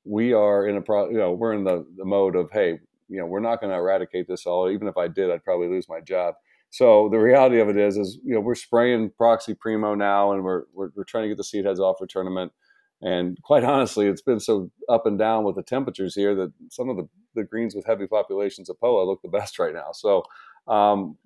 we 0.03 0.33
are 0.33 0.67
in 0.67 0.77
a 0.77 0.81
pro, 0.81 1.09
you 1.09 1.17
know, 1.17 1.31
we're 1.31 1.53
in 1.53 1.63
the, 1.63 1.85
the 1.97 2.05
mode 2.05 2.35
of, 2.35 2.49
hey, 2.51 2.79
you 3.07 3.19
know, 3.19 3.25
we're 3.25 3.39
not 3.39 3.59
going 3.59 3.71
to 3.71 3.77
eradicate 3.77 4.27
this 4.27 4.45
all. 4.45 4.69
Even 4.69 4.87
if 4.87 4.97
I 4.97 5.07
did, 5.07 5.29
I'd 5.29 5.43
probably 5.43 5.67
lose 5.67 5.87
my 5.89 5.99
job. 5.99 6.35
So 6.71 7.09
the 7.09 7.19
reality 7.19 7.59
of 7.59 7.67
it 7.67 7.77
is, 7.77 7.97
is 7.97 8.17
you 8.23 8.33
know 8.33 8.39
we're 8.39 8.55
spraying 8.55 9.11
Proxy 9.17 9.53
Primo 9.53 9.93
now, 9.93 10.31
and 10.31 10.41
we're, 10.41 10.63
we're, 10.73 10.89
we're 10.95 11.03
trying 11.03 11.23
to 11.23 11.27
get 11.27 11.37
the 11.37 11.43
seed 11.43 11.65
heads 11.65 11.81
off 11.81 11.97
for 11.99 12.07
tournament. 12.07 12.53
And 13.01 13.37
quite 13.43 13.63
honestly, 13.63 14.07
it's 14.07 14.21
been 14.21 14.39
so 14.39 14.71
up 14.87 15.05
and 15.05 15.19
down 15.19 15.43
with 15.43 15.55
the 15.55 15.63
temperatures 15.63 16.15
here 16.15 16.33
that 16.35 16.53
some 16.69 16.89
of 16.89 16.95
the, 16.95 17.09
the 17.35 17.43
greens 17.43 17.75
with 17.75 17.85
heavy 17.85 18.07
populations 18.07 18.69
of 18.69 18.79
POA 18.79 19.03
look 19.03 19.21
the 19.21 19.27
best 19.27 19.59
right 19.59 19.73
now. 19.73 19.91
So 19.91 20.23
um, 20.67 21.17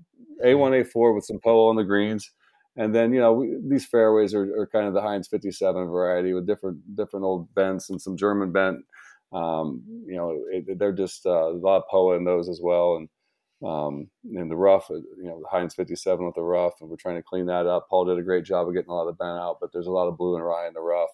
A1, 0.44 0.84
A4 0.84 1.14
with 1.14 1.26
some 1.26 1.40
POA 1.40 1.70
on 1.70 1.76
the 1.76 1.84
greens. 1.84 2.32
And 2.78 2.94
then, 2.94 3.14
you 3.14 3.22
know, 3.22 3.34
we, 3.34 3.56
these 3.66 3.86
fairways 3.86 4.34
are, 4.34 4.62
are, 4.62 4.68
kind 4.68 4.88
of 4.88 4.94
the 4.94 5.02
Heinz 5.02 5.28
57 5.30 5.88
variety 5.88 6.34
with 6.34 6.46
different 6.46 6.96
different 6.96 7.24
old 7.24 7.54
bents 7.56 7.90
and 7.90 8.02
some 8.02 8.18
German 8.18 8.52
bent. 8.52 8.80
Um, 9.32 9.84
you 10.06 10.16
know, 10.16 10.44
it, 10.52 10.78
they're 10.78 10.92
just 10.92 11.26
uh, 11.26 11.52
a 11.52 11.54
lot 11.54 11.78
of 11.78 11.88
POA 11.90 12.18
in 12.18 12.26
those 12.26 12.50
as 12.50 12.60
well. 12.62 12.98
And 12.98 13.10
um, 13.66 14.10
in 14.34 14.50
the 14.50 14.56
rough, 14.56 14.92
uh, 14.92 14.96
you 14.96 15.24
know, 15.24 15.42
Heinz 15.50 15.74
57 15.74 16.26
with 16.26 16.36
the 16.36 16.42
rough, 16.42 16.74
and 16.82 16.90
we're 16.90 16.98
trying 16.98 17.16
to 17.16 17.24
clean 17.24 17.46
that 17.48 17.66
up. 17.66 17.88
Paul 17.90 18.06
did 18.06 18.18
a 18.18 18.24
great 18.24 18.44
job 18.44 18.68
of 18.68 18.74
getting 18.74 18.90
a 18.90 18.94
lot 18.94 19.08
of 19.08 19.18
bent 19.18 19.40
out, 19.40 19.58
but 19.62 19.72
there's 19.72 19.88
a 19.88 19.92
lot 19.92 20.08
of 20.08 20.18
blue 20.18 20.36
and 20.36 20.46
rye 20.46 20.68
in 20.68 20.74
the 20.74 20.82
rough. 20.82 21.10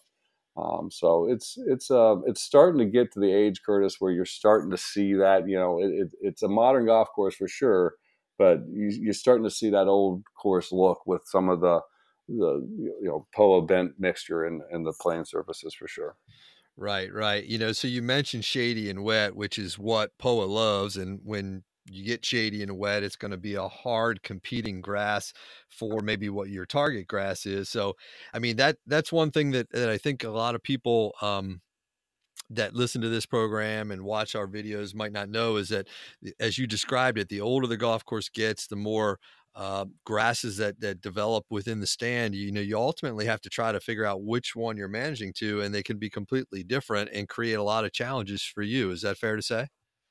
Um, 0.58 0.90
so 0.92 1.30
it's 1.30 1.58
it's 1.68 1.90
uh, 1.90 2.18
it's 2.26 2.42
starting 2.42 2.80
to 2.80 2.86
get 2.86 3.12
to 3.14 3.20
the 3.20 3.32
age, 3.32 3.62
Curtis, 3.66 3.98
where 4.00 4.12
you're 4.12 4.26
starting 4.26 4.70
to 4.72 4.78
see 4.78 5.14
that. 5.14 5.48
You 5.48 5.58
know, 5.58 5.80
it, 5.80 5.92
it, 5.92 6.08
it's 6.22 6.44
a 6.44 6.50
modern 6.50 6.88
golf 6.88 7.10
course 7.16 7.36
for 7.36 7.48
sure, 7.48 7.94
but 8.42 8.64
you, 8.74 9.12
are 9.12 9.14
starting 9.14 9.44
to 9.44 9.52
see 9.52 9.70
that 9.70 9.88
old 9.88 10.24
course 10.36 10.72
look 10.72 11.06
with 11.06 11.22
some 11.28 11.48
of 11.48 11.62
the 11.62 11.80
the 12.28 12.68
you 12.76 13.08
know 13.08 13.28
POA 13.36 13.62
bent 13.62 13.92
mixture 14.00 14.48
in, 14.48 14.62
in 14.72 14.82
the 14.82 14.94
playing 15.00 15.26
surfaces 15.26 15.76
for 15.76 15.88
sure. 15.88 16.16
Right, 16.76 17.14
right. 17.14 17.46
You 17.46 17.60
know, 17.60 17.72
so 17.72 17.88
you 17.88 18.02
mentioned 18.02 18.44
shady 18.44 18.90
and 18.90 19.04
wet, 19.04 19.36
which 19.36 19.60
is 19.60 19.78
what 19.78 20.18
POA 20.18 20.46
loves, 20.46 20.98
and 20.98 21.20
when 21.24 21.64
you 21.86 22.04
get 22.04 22.26
shady 22.26 22.64
and 22.64 22.80
wet, 22.80 23.04
it's 23.04 23.16
going 23.16 23.30
to 23.30 23.38
be 23.38 23.54
a 23.54 23.68
hard 23.68 24.24
competing 24.24 24.82
grass 24.82 25.34
for 25.70 26.02
maybe 26.02 26.30
what 26.30 26.50
your 26.50 26.66
target 26.66 27.06
grass 27.08 27.46
is. 27.46 27.70
So, 27.70 27.94
I 28.34 28.40
mean 28.40 28.56
that 28.56 28.78
that's 28.88 29.12
one 29.12 29.30
thing 29.30 29.52
that 29.52 29.70
that 29.72 29.90
I 29.90 30.00
think 30.00 30.24
a 30.24 30.32
lot 30.32 30.56
of 30.56 30.64
people 30.64 31.14
um, 31.22 31.62
that 32.50 32.76
listen 32.76 33.02
to 33.02 33.10
this 33.10 33.26
program 33.26 33.92
and 33.92 34.04
watch 34.04 34.36
our 34.36 34.48
videos 34.48 34.94
might 34.94 35.14
not 35.14 35.30
know 35.30 35.56
is 35.56 35.70
that, 35.70 35.88
as 36.40 36.58
you 36.58 36.68
described 36.68 37.18
it, 37.18 37.30
the 37.30 37.42
older 37.42 37.68
the 37.68 37.78
golf 37.78 38.04
course 38.04 38.30
gets, 38.30 38.68
the 38.68 38.76
more 38.76 39.20
uh, 39.56 39.86
grasses 40.06 40.58
that 40.58 40.80
that 40.80 41.02
develop 41.02 41.46
within 41.50 41.80
the 41.80 41.88
stand. 41.88 42.36
You 42.36 42.52
know, 42.52 42.62
you 42.62 42.78
ultimately 42.78 43.26
have 43.26 43.42
to 43.42 43.50
try 43.50 43.72
to 43.72 43.80
figure 43.80 44.06
out 44.06 44.24
which 44.24 44.56
one 44.56 44.78
you're 44.78 44.88
managing 44.88 45.34
to, 45.38 45.62
and 45.62 45.74
they 45.74 45.84
can 45.84 45.98
be 45.98 46.10
completely 46.10 46.64
different 46.64 47.10
and 47.14 47.28
create 47.28 47.56
a 47.56 47.64
lot 47.64 47.86
of 47.86 47.92
challenges 47.92 48.44
for 48.44 48.62
you. 48.62 48.92
Is 48.92 49.02
that 49.02 49.18
fair 49.18 49.36
to 49.36 49.42
say? 49.42 49.68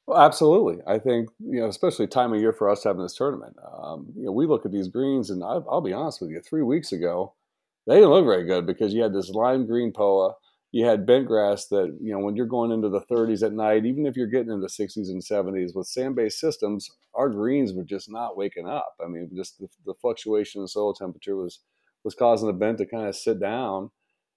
Well, 0.07 0.21
absolutely. 0.21 0.83
I 0.87 0.99
think 0.99 1.31
you 1.39 1.61
know, 1.61 1.69
especially 1.69 2.07
time 2.07 2.33
of 2.33 2.41
year 2.41 2.53
for 2.53 2.69
us 2.69 2.85
having 2.85 3.03
this 3.03 3.15
tournament. 3.15 3.57
Um, 3.81 4.13
you 4.17 4.25
know, 4.25 4.33
we 4.33 4.47
look 4.47 4.67
at 4.67 4.73
these 4.73 4.89
greens, 4.89 5.31
and 5.31 5.43
I'll, 5.43 5.65
I'll, 5.71 5.81
be 5.81 5.93
honest 5.93 6.21
with 6.21 6.31
you. 6.31 6.41
Three 6.41 6.63
weeks 6.63 6.93
ago, 6.93 7.35
they 7.87 7.95
didn't 7.95 8.11
look 8.11 8.25
very 8.25 8.45
good 8.45 8.67
because 8.67 8.93
you 8.93 9.03
had 9.03 9.15
this 9.15 9.31
lime 9.31 9.67
green 9.67 9.93
poa, 9.93 10.35
you 10.73 10.87
had 10.87 11.07
bent 11.07 11.27
grass 11.27 11.67
that 11.67 11.97
you 12.01 12.13
know 12.13 12.21
when 12.21 12.37
you're 12.37 12.47
going 12.47 12.71
into 12.71 12.89
the 12.89 13.01
30s 13.01 13.43
at 13.45 13.53
night, 13.53 13.87
even 13.87 14.07
if 14.07 14.17
you're 14.17 14.27
getting 14.27 14.53
into 14.53 14.67
60s 14.67 15.09
and 15.09 15.23
70s 15.23 15.75
with 15.75 15.87
sand-based 15.87 16.39
systems, 16.39 16.91
our 17.15 17.29
greens 17.29 17.73
were 17.73 17.85
just 17.85 18.11
not 18.11 18.37
waking 18.37 18.69
up. 18.69 18.95
I 19.05 19.09
mean, 19.09 19.31
just 19.35 19.59
the, 19.59 19.69
the 19.85 19.95
fluctuation 19.95 20.61
in 20.61 20.69
soil 20.69 20.95
temperature 20.95 21.37
was 21.37 21.61
was 22.05 22.15
causing 22.15 22.47
the 22.47 22.55
bent 22.55 22.79
to 22.79 22.87
kind 22.87 23.09
of 23.09 23.17
sit 23.17 23.41
down. 23.41 23.91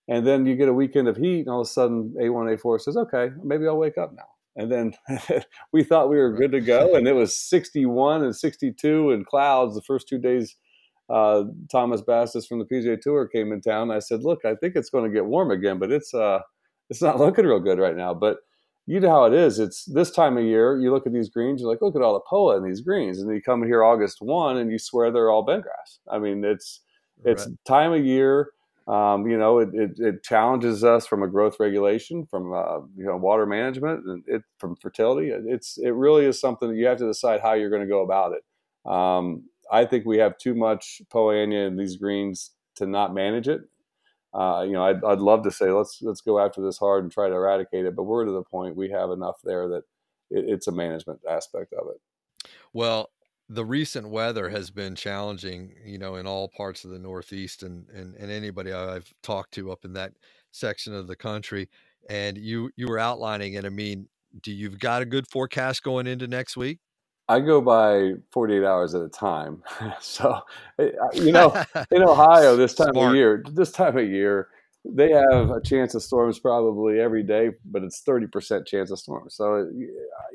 And 0.10 0.28
then 0.28 0.46
you 0.46 0.58
get 0.58 0.68
a 0.68 0.74
weekend 0.74 1.08
of 1.08 1.16
heat, 1.16 1.42
and 1.42 1.50
all 1.50 1.62
of 1.62 1.68
a 1.68 1.70
sudden, 1.70 2.14
A1, 2.20 2.58
A4 2.58 2.82
says, 2.82 2.98
"Okay, 2.98 3.30
maybe 3.42 3.68
I'll 3.68 3.78
wake 3.78 3.98
up 3.98 4.14
now." 4.14 4.28
and 4.56 4.72
then 4.72 4.94
we 5.74 5.84
thought 5.84 6.10
we 6.10 6.18
were 6.18 6.32
good 6.32 6.52
to 6.52 6.62
go 6.62 6.96
and 6.96 7.08
it 7.08 7.14
was 7.14 7.36
61 7.36 8.24
and 8.24 8.36
62 8.36 9.12
and 9.12 9.26
clouds 9.26 9.76
the 9.76 9.82
first 9.82 10.08
two 10.08 10.20
days 10.20 10.56
uh, 11.14 11.44
thomas 11.72 12.02
bastis 12.02 12.48
from 12.48 12.60
the 12.60 12.66
pga 12.66 13.00
tour 13.00 13.28
came 13.28 13.52
in 13.52 13.62
town 13.62 13.92
i 13.92 14.00
said 14.00 14.24
look 14.24 14.46
i 14.46 14.56
think 14.56 14.76
it's 14.76 14.90
going 14.90 15.04
to 15.04 15.14
get 15.14 15.26
warm 15.26 15.52
again 15.52 15.78
but 15.80 15.92
it's 15.92 16.14
uh 16.14 16.40
it's 16.90 17.02
not 17.02 17.18
looking 17.20 17.46
real 17.46 17.60
good 17.60 17.80
right 17.80 17.96
now 17.96 18.14
but 18.14 18.38
you 18.86 19.00
know 19.00 19.10
how 19.10 19.26
it 19.26 19.34
is 19.34 19.60
it's 19.60 19.86
this 19.86 20.12
time 20.12 20.38
of 20.38 20.44
year 20.44 20.78
you 20.78 20.92
look 20.92 21.06
at 21.06 21.14
these 21.14 21.30
greens 21.30 21.62
you're 21.62 21.70
like 21.70 21.82
look 21.82 21.96
at 21.96 22.02
all 22.02 22.14
the 22.14 22.20
poa 22.30 22.58
in 22.58 22.64
these 22.64 22.82
greens 22.82 23.20
and 23.20 23.30
then 23.30 23.36
you 23.36 23.42
come 23.42 23.64
here 23.64 23.84
august 23.84 24.18
1 24.22 24.58
and 24.58 24.72
you 24.72 24.80
swear 24.80 25.12
they're 25.12 25.30
all 25.30 25.44
bent 25.44 25.64
grass 25.64 26.00
i 26.12 26.20
mean 26.20 26.44
it's 26.44 26.82
it's 27.26 27.46
right. 27.46 27.56
time 27.66 27.94
of 27.94 28.04
year 28.04 28.50
um, 28.88 29.28
you 29.28 29.38
know, 29.38 29.60
it, 29.60 29.70
it, 29.74 29.92
it, 29.98 30.24
challenges 30.24 30.84
us 30.84 31.08
from 31.08 31.24
a 31.24 31.28
growth 31.28 31.56
regulation, 31.58 32.26
from 32.26 32.52
uh, 32.52 32.80
you 32.98 33.06
know 33.06 33.16
water 33.16 33.46
management, 33.46 34.06
and 34.06 34.24
it 34.28 34.42
from 34.58 34.76
fertility. 34.76 35.30
It's 35.30 35.78
it 35.78 35.92
really 35.92 36.26
is 36.26 36.40
something 36.40 36.68
that 36.68 36.76
you 36.76 36.86
have 36.88 36.98
to 36.98 37.08
decide 37.08 37.40
how 37.40 37.54
you're 37.54 37.70
going 37.70 37.82
to 37.82 37.88
go 37.88 38.02
about 38.02 38.34
it. 38.34 38.92
Um, 38.92 39.44
I 39.74 39.86
think 39.86 40.06
we 40.06 40.20
have 40.20 40.38
too 40.38 40.54
much 40.54 41.02
Poa 41.10 41.34
annua 41.34 41.68
in 41.68 41.76
these 41.76 41.98
greens 41.98 42.52
to 42.76 42.86
not 42.86 43.14
manage 43.14 43.48
it. 43.48 43.62
Uh, 44.34 44.64
you 44.66 44.74
know, 44.74 44.84
I'd, 44.84 45.04
I'd 45.04 45.20
love 45.20 45.44
to 45.44 45.52
say 45.52 45.72
let's 45.72 46.00
let's 46.02 46.22
go 46.22 46.40
after 46.40 46.62
this 46.62 46.78
hard 46.78 47.04
and 47.04 47.12
try 47.12 47.28
to 47.28 47.36
eradicate 47.36 47.86
it, 47.86 47.96
but 47.96 48.04
we're 48.04 48.26
to 48.26 48.32
the 48.32 48.44
point 48.44 48.76
we 48.76 48.90
have 48.92 49.10
enough 49.10 49.38
there 49.44 49.68
that 49.70 49.84
it, 50.30 50.46
it's 50.48 50.68
a 50.68 50.72
management 50.72 51.20
aspect 51.30 51.74
of 51.74 51.88
it. 51.90 52.50
Well, 52.72 53.10
the 53.50 53.66
recent 53.66 54.10
weather 54.10 54.50
has 54.50 54.72
been 54.72 54.96
challenging, 54.96 55.74
you 55.84 55.98
know, 55.98 56.16
in 56.16 56.28
all 56.28 56.48
parts 56.48 56.84
of 56.86 56.92
the 56.92 57.00
Northeast 57.00 57.64
and, 57.64 57.88
and, 57.90 58.16
and 58.16 58.32
anybody 58.32 58.72
I've 58.72 59.12
talked 59.22 59.54
to 59.56 59.72
up 59.72 59.86
in 59.86 59.94
that 59.94 60.14
section 60.52 60.94
of 60.94 61.08
the 61.08 61.16
country. 61.16 61.70
And 62.10 62.38
you, 62.38 62.72
you 62.76 62.88
were 62.88 63.00
outlining 63.00 63.54
it. 63.54 63.66
I 63.66 63.70
mean, 63.70 64.08
do 64.42 64.52
you've 64.52 64.80
got 64.80 65.02
a 65.02 65.06
good 65.06 65.28
forecast 65.28 65.84
going 65.84 66.08
into 66.08 66.28
next 66.28 66.58
week? 66.58 66.80
I 67.34 67.40
go 67.40 67.62
by 67.62 68.12
48 68.30 68.64
hours 68.64 68.94
at 68.94 69.02
a 69.02 69.10
time. 69.10 69.64
so, 70.00 70.40
eh, 70.78 70.92
you 71.16 71.32
know, 71.32 71.52
in 71.92 72.04
Ohio, 72.04 72.56
this 72.56 72.76
time 72.76 72.94
Smart. 72.94 73.10
of 73.10 73.16
year, 73.16 73.44
this 73.52 73.72
time 73.72 73.98
of 73.98 74.08
year, 74.08 74.50
they 74.86 75.10
have 75.10 75.50
a 75.50 75.60
chance 75.60 75.96
of 75.96 76.04
storms 76.04 76.38
probably 76.38 77.00
every 77.00 77.24
day, 77.24 77.50
but 77.66 77.82
it's 77.82 78.04
30% 78.08 78.68
chance 78.68 78.92
of 78.92 79.00
storms. 79.00 79.34
So, 79.34 79.68
you 79.74 79.90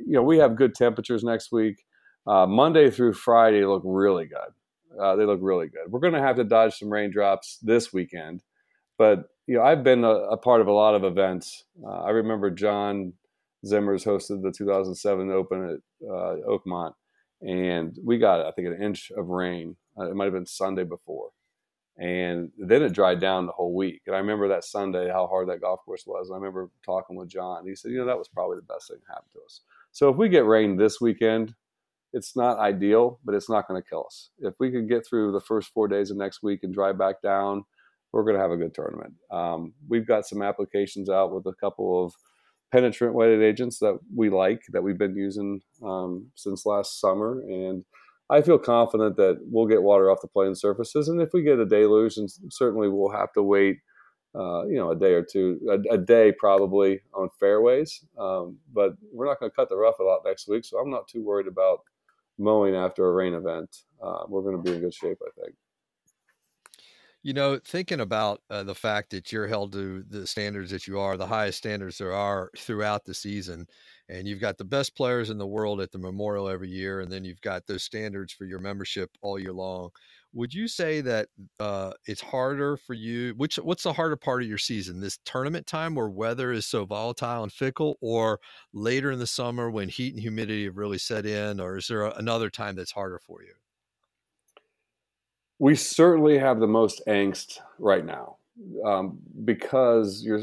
know, 0.09 0.23
we 0.23 0.39
have 0.39 0.57
good 0.57 0.75
temperatures 0.75 1.23
next 1.23 1.53
week. 1.53 1.85
Uh, 2.27 2.47
Monday 2.47 2.91
through 2.91 3.13
Friday 3.13 3.65
look 3.65 3.83
really 3.85 4.27
good. 4.27 5.01
Uh, 5.01 5.15
they 5.15 5.25
look 5.25 5.39
really 5.41 5.69
good. 5.69 5.93
We're 5.93 6.01
going 6.01 6.15
to 6.15 6.21
have 6.21 6.37
to 6.37 6.45
dodge 6.45 6.79
some 6.79 6.91
raindrops 6.91 7.59
this 7.63 7.93
weekend, 7.93 8.43
but 8.97 9.29
you 9.47 9.57
know 9.57 9.63
I've 9.63 9.85
been 9.85 10.03
a, 10.03 10.09
a 10.09 10.37
part 10.37 10.61
of 10.61 10.67
a 10.67 10.73
lot 10.73 10.97
of 10.97 11.05
events. 11.05 11.65
Uh, 11.83 12.03
I 12.03 12.11
remember 12.11 12.51
John 12.51 13.13
Zimmers 13.67 14.05
hosted 14.07 14.43
the 14.43 14.53
2007 14.53 15.31
Open 15.31 15.71
at 15.71 16.09
uh, 16.09 16.37
Oakmont, 16.49 16.95
and 17.41 17.97
we 18.05 18.19
got 18.19 18.47
I 18.47 18.53
think 18.53 18.69
an 18.69 18.83
inch 18.83 19.11
of 19.17 19.29
rain. 19.29 19.77
Uh, 19.99 20.11
it 20.11 20.15
might 20.15 20.25
have 20.25 20.35
been 20.35 20.47
Sunday 20.47 20.85
before, 20.85 21.31
and 21.99 22.51
then 22.59 22.83
it 22.83 22.93
dried 22.93 23.21
down 23.21 23.47
the 23.47 23.53
whole 23.53 23.75
week. 23.75 24.03
And 24.07 24.15
I 24.15 24.21
remember 24.21 24.49
that 24.49 24.65
Sunday 24.65 25.09
how 25.09 25.27
hard 25.27 25.49
that 25.49 25.61
golf 25.61 25.81
course 25.85 26.05
was. 26.07 26.29
And 26.29 26.37
I 26.37 26.39
remember 26.39 26.71
talking 26.85 27.17
with 27.17 27.29
John. 27.29 27.67
He 27.67 27.75
said, 27.75 27.91
you 27.91 27.99
know, 27.99 28.07
that 28.07 28.19
was 28.19 28.29
probably 28.29 28.57
the 28.57 28.73
best 28.73 28.89
thing 28.89 28.99
that 29.07 29.15
happened 29.15 29.33
to 29.35 29.41
us. 29.45 29.63
So 29.91 30.09
if 30.09 30.17
we 30.17 30.29
get 30.29 30.47
rain 30.47 30.77
this 30.77 31.01
weekend, 31.01 31.55
it's 32.13 32.37
not 32.37 32.59
ideal, 32.59 33.19
but 33.25 33.35
it's 33.35 33.51
not 33.51 33.67
going 33.67 33.83
to 33.83 33.89
kill 33.89 34.05
us. 34.07 34.31
If 34.39 34.55
we 34.61 34.71
could 34.71 34.89
get 34.89 35.07
through 35.07 35.33
the 35.33 35.41
first 35.41 35.71
four 35.73 35.89
days 35.89 36.11
of 36.11 36.17
next 36.17 36.43
week 36.43 36.61
and 36.63 36.73
drive 36.73 36.99
back 36.99 37.21
down, 37.21 37.65
we're 38.13 38.23
going 38.23 38.37
to 38.37 38.41
have 38.41 38.51
a 38.51 38.57
good 38.57 38.75
tournament. 38.75 39.15
Um, 39.31 39.75
we've 39.89 40.07
got 40.07 40.27
some 40.27 40.41
applications 40.41 41.11
out 41.11 41.33
with 41.33 41.47
a 41.47 41.55
couple 41.61 42.05
of 42.05 42.15
penetrant 42.71 43.15
wetting 43.15 43.43
agents 43.43 43.79
that 43.79 43.99
we 44.15 44.31
like 44.31 44.63
that 44.71 44.83
we've 44.83 44.99
been 44.99 45.17
using 45.17 45.61
um, 45.83 46.27
since 46.35 46.67
last 46.67 47.01
summer, 47.01 47.41
and 47.41 47.85
I 48.31 48.43
feel 48.43 48.59
confident 48.59 49.17
that 49.17 49.39
we'll 49.51 49.67
get 49.67 49.83
water 49.83 50.11
off 50.11 50.21
the 50.21 50.29
playing 50.29 50.55
surfaces. 50.55 51.09
And 51.09 51.21
if 51.21 51.31
we 51.33 51.43
get 51.43 51.59
a 51.59 51.67
deluge, 51.67 52.19
and 52.19 52.29
certainly 52.51 52.89
we'll 52.89 53.11
have 53.11 53.33
to 53.33 53.43
wait, 53.43 53.79
uh, 54.35 54.67
you 54.67 54.77
know, 54.77 54.91
a 54.91 54.97
day 54.97 55.15
or 55.15 55.23
two, 55.23 55.59
a, 55.71 55.95
a 55.95 55.99
day 55.99 56.33
probably 56.33 57.01
on 57.15 57.31
fairways. 57.41 58.05
Um, 58.19 58.59
but 58.73 58.93
we're 59.13 59.27
not 59.27 59.41
going 59.41 59.51
to 59.51 59.57
cut 59.57 59.71
the 59.71 59.77
rough 59.77 59.99
a 59.99 60.03
lot 60.03 60.21
next 60.27 60.47
week, 60.47 60.65
so 60.65 60.79
I'm 60.79 60.91
not 60.91 61.09
too 61.09 61.25
worried 61.25 61.47
about 61.47 61.81
mowing 62.39 62.75
after 62.75 63.09
a 63.09 63.13
rain 63.13 63.35
event. 63.35 63.85
Uh, 64.03 64.25
we're 64.29 64.43
going 64.43 64.57
to 64.57 64.63
be 64.63 64.77
in 64.77 64.81
good 64.81 64.95
shape, 64.95 65.19
I 65.27 65.41
think. 65.41 65.55
You 67.25 67.33
know, 67.35 67.59
thinking 67.59 68.01
about 68.01 68.43
uh, 68.49 68.63
the 68.63 68.75
fact 68.77 69.11
that 69.11 69.33
you're 69.33 69.49
held 69.49 69.73
to 69.73 70.05
the 70.09 70.27
standards 70.27 70.71
that 70.71 70.87
you 70.87 71.01
are, 71.01 71.17
the 71.17 71.27
highest 71.27 71.59
standards 71.59 71.99
there 71.99 72.13
are 72.13 72.51
throughout 72.57 73.05
the 73.05 73.15
season, 73.15 73.67
and 74.09 74.27
you've 74.29 74.41
got 74.41 74.57
the 74.57 74.65
best 74.65 74.97
players 74.97 75.29
in 75.29 75.37
the 75.37 75.47
world 75.47 75.81
at 75.81 75.91
the 75.91 75.99
Memorial 75.99 76.49
every 76.49 76.71
year, 76.71 77.01
and 77.01 77.11
then 77.11 77.25
you've 77.25 77.41
got 77.41 77.67
those 77.67 77.83
standards 77.83 78.33
for 78.33 78.45
your 78.45 78.61
membership 78.61 79.11
all 79.21 79.39
year 79.39 79.53
long. 79.53 79.91
Would 80.33 80.55
you 80.55 80.69
say 80.69 81.01
that 81.01 81.29
uh, 81.59 81.93
it's 82.07 82.21
harder 82.21 82.77
for 82.77 82.95
you? 82.95 83.35
Which 83.37 83.57
what's 83.57 83.83
the 83.83 83.95
harder 83.95 84.17
part 84.17 84.43
of 84.43 84.49
your 84.49 84.59
season? 84.59 85.01
This 85.01 85.19
tournament 85.25 85.67
time 85.67 85.95
where 85.97 86.09
weather 86.09 86.53
is 86.53 86.67
so 86.67 86.85
volatile 86.85 87.43
and 87.43 87.53
fickle, 87.53 87.99
or 88.01 88.39
later 88.73 89.11
in 89.11 89.19
the 89.19 89.27
summer 89.27 89.71
when 89.71 89.89
heat 89.89 90.15
and 90.15 90.23
humidity 90.23 90.65
have 90.67 90.77
really 90.77 90.99
set 90.99 91.27
in, 91.27 91.59
or 91.61 91.79
is 91.79 91.89
there 91.89 92.05
another 92.07 92.49
time 92.49 92.77
that's 92.77 92.93
harder 92.93 93.19
for 93.19 93.43
you? 93.43 93.55
We 95.59 95.75
certainly 95.75 96.39
have 96.39 96.61
the 96.61 96.67
most 96.67 97.03
angst 97.07 97.59
right 97.79 98.05
now 98.05 98.37
um, 98.85 99.19
because 99.45 100.23
you're 100.25 100.43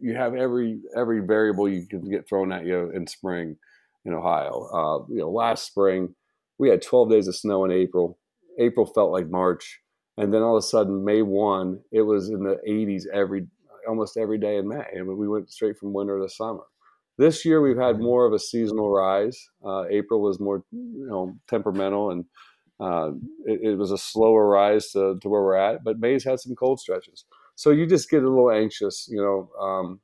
you 0.00 0.14
have 0.16 0.34
every 0.34 0.80
every 0.96 1.20
variable 1.20 1.68
you 1.68 1.86
can 1.86 2.10
get 2.10 2.28
thrown 2.28 2.52
at 2.52 2.66
you 2.66 2.90
in 2.90 3.06
spring 3.06 3.56
in 4.04 4.12
Ohio. 4.12 4.68
Uh, 4.72 5.12
you 5.12 5.20
know, 5.20 5.30
last 5.30 5.66
spring 5.66 6.14
we 6.58 6.68
had 6.68 6.82
12 6.82 7.10
days 7.10 7.28
of 7.28 7.36
snow 7.36 7.64
in 7.64 7.72
April. 7.72 8.18
April 8.58 8.86
felt 8.86 9.10
like 9.10 9.28
March, 9.28 9.80
and 10.16 10.32
then 10.32 10.42
all 10.42 10.56
of 10.56 10.62
a 10.62 10.66
sudden 10.66 11.04
May 11.04 11.22
one, 11.22 11.80
it 11.90 12.02
was 12.02 12.28
in 12.28 12.42
the 12.42 12.58
80s 12.68 13.04
every 13.12 13.46
almost 13.88 14.16
every 14.16 14.38
day 14.38 14.58
in 14.58 14.68
May, 14.68 14.76
I 14.76 14.86
and 14.94 15.06
we 15.16 15.28
went 15.28 15.50
straight 15.50 15.78
from 15.78 15.92
winter 15.92 16.20
to 16.20 16.28
summer. 16.28 16.62
This 17.18 17.44
year 17.44 17.60
we've 17.60 17.78
had 17.78 18.00
more 18.00 18.26
of 18.26 18.32
a 18.32 18.38
seasonal 18.38 18.90
rise. 18.90 19.38
Uh, 19.64 19.84
April 19.90 20.20
was 20.20 20.40
more 20.40 20.64
you 20.70 21.06
know 21.08 21.36
temperamental 21.48 22.10
and 22.10 22.24
uh, 22.80 23.10
it, 23.46 23.60
it, 23.62 23.78
was 23.78 23.92
a 23.92 23.98
slower 23.98 24.48
rise 24.48 24.90
to, 24.90 25.18
to, 25.20 25.28
where 25.28 25.42
we're 25.42 25.54
at, 25.54 25.84
but 25.84 26.00
May's 26.00 26.24
had 26.24 26.40
some 26.40 26.54
cold 26.54 26.80
stretches. 26.80 27.24
So 27.54 27.70
you 27.70 27.86
just 27.86 28.10
get 28.10 28.22
a 28.22 28.28
little 28.28 28.50
anxious, 28.50 29.06
you 29.10 29.20
know. 29.20 29.50
Um, 29.60 30.00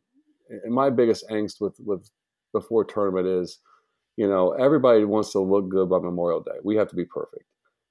and 0.50 0.72
my 0.72 0.90
biggest 0.90 1.28
angst 1.30 1.60
with 1.60 1.76
with 1.80 2.10
before 2.52 2.84
tournament 2.84 3.26
is, 3.26 3.58
you 4.16 4.28
know, 4.28 4.52
everybody 4.52 5.04
wants 5.04 5.32
to 5.32 5.40
look 5.40 5.68
good 5.68 5.90
by 5.90 5.98
Memorial 5.98 6.40
Day. 6.40 6.58
We 6.62 6.76
have 6.76 6.88
to 6.88 6.96
be 6.96 7.04
perfect, 7.04 7.44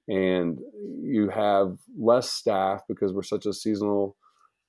and 0.08 0.58
you 1.02 1.28
have 1.28 1.76
less 1.98 2.30
staff 2.30 2.82
because 2.88 3.12
we're 3.12 3.22
such 3.22 3.46
a 3.46 3.52
seasonal, 3.52 4.16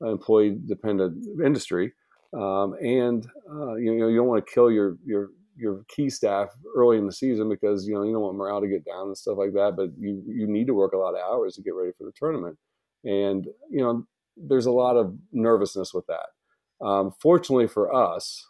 employee 0.02 0.58
dependent 0.66 1.26
industry, 1.44 1.94
um, 2.34 2.74
and 2.82 3.26
uh, 3.50 3.76
you 3.76 3.96
know 3.96 4.08
you 4.08 4.18
don't 4.18 4.28
want 4.28 4.46
to 4.46 4.54
kill 4.54 4.70
your 4.72 4.98
your 5.06 5.30
your 5.60 5.84
key 5.90 6.10
staff 6.10 6.50
early 6.76 6.98
in 6.98 7.06
the 7.06 7.12
season 7.12 7.50
because 7.50 7.86
you 7.86 7.94
know 7.94 8.04
you 8.04 8.14
don't 8.14 8.22
want 8.22 8.38
morale 8.38 8.62
to 8.62 8.68
get 8.68 8.86
down 8.86 9.08
and 9.08 9.18
stuff 9.18 9.38
like 9.38 9.54
that. 9.54 9.74
But 9.76 9.90
you 9.98 10.24
you 10.28 10.48
need 10.48 10.68
to 10.68 10.74
work 10.74 10.94
a 10.94 10.98
lot 10.98 11.16
of 11.16 11.22
hours 11.22 11.56
to 11.56 11.62
get 11.62 11.76
ready 11.76 11.92
for 11.98 12.06
the 12.06 12.14
tournament, 12.16 12.58
and 13.04 13.46
you 13.70 13.82
know 13.84 14.06
there's 14.38 14.66
a 14.66 14.72
lot 14.72 14.96
of 14.96 15.16
nervousness 15.32 15.94
with 15.94 16.06
that. 16.08 16.86
Um, 16.86 17.12
fortunately 17.22 17.68
for 17.68 17.94
us, 17.94 18.48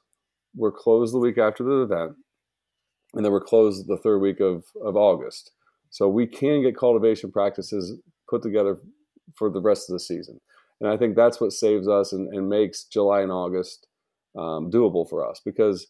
we're 0.56 0.72
closed 0.72 1.14
the 1.14 1.20
week 1.20 1.38
after 1.38 1.64
the 1.64 1.82
event, 1.82 2.14
and 3.14 3.26
then 3.26 3.32
we're 3.32 3.42
closed 3.42 3.88
the 3.88 3.98
third 3.98 4.20
week 4.20 4.40
of 4.40 4.66
of 4.84 4.96
August. 4.96 5.52
So 5.90 6.08
we 6.08 6.28
can 6.28 6.62
get 6.62 6.78
cultivation 6.78 7.32
practices 7.32 8.00
put 8.30 8.44
together 8.44 8.78
for 9.36 9.50
the 9.50 9.62
rest 9.62 9.90
of 9.90 9.94
the 9.94 10.00
season. 10.00 10.40
And 10.82 10.90
I 10.90 10.98
think 10.98 11.16
that's 11.16 11.42
what 11.42 11.52
saves 11.52 11.88
us 11.88 12.14
and, 12.14 12.34
and 12.34 12.48
makes 12.48 12.86
July 12.86 13.22
and 13.22 13.32
August 13.32 13.88
um, 14.38 14.70
doable 14.72 15.10
for 15.10 15.28
us 15.28 15.42
because 15.44 15.88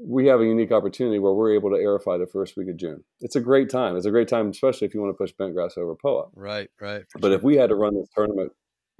we 0.00 0.26
have 0.26 0.40
a 0.40 0.44
unique 0.44 0.72
opportunity 0.72 1.18
where 1.18 1.32
we're 1.32 1.54
able 1.54 1.70
to 1.70 1.76
aerify 1.76 2.18
the 2.18 2.26
first 2.26 2.56
week 2.56 2.68
of 2.68 2.76
June. 2.76 3.02
It's 3.20 3.36
a 3.36 3.40
great 3.40 3.68
time. 3.68 3.96
It's 3.96 4.06
a 4.06 4.10
great 4.10 4.28
time, 4.28 4.48
especially 4.50 4.86
if 4.86 4.94
you 4.94 5.00
want 5.00 5.12
to 5.12 5.18
push 5.18 5.32
bentgrass 5.34 5.76
over 5.76 5.94
POA. 5.96 6.28
Right, 6.34 6.68
right. 6.80 7.04
But 7.14 7.28
sure. 7.28 7.32
if 7.32 7.42
we 7.42 7.56
had 7.56 7.70
to 7.70 7.74
run 7.74 7.94
this 7.94 8.08
tournament, 8.14 8.52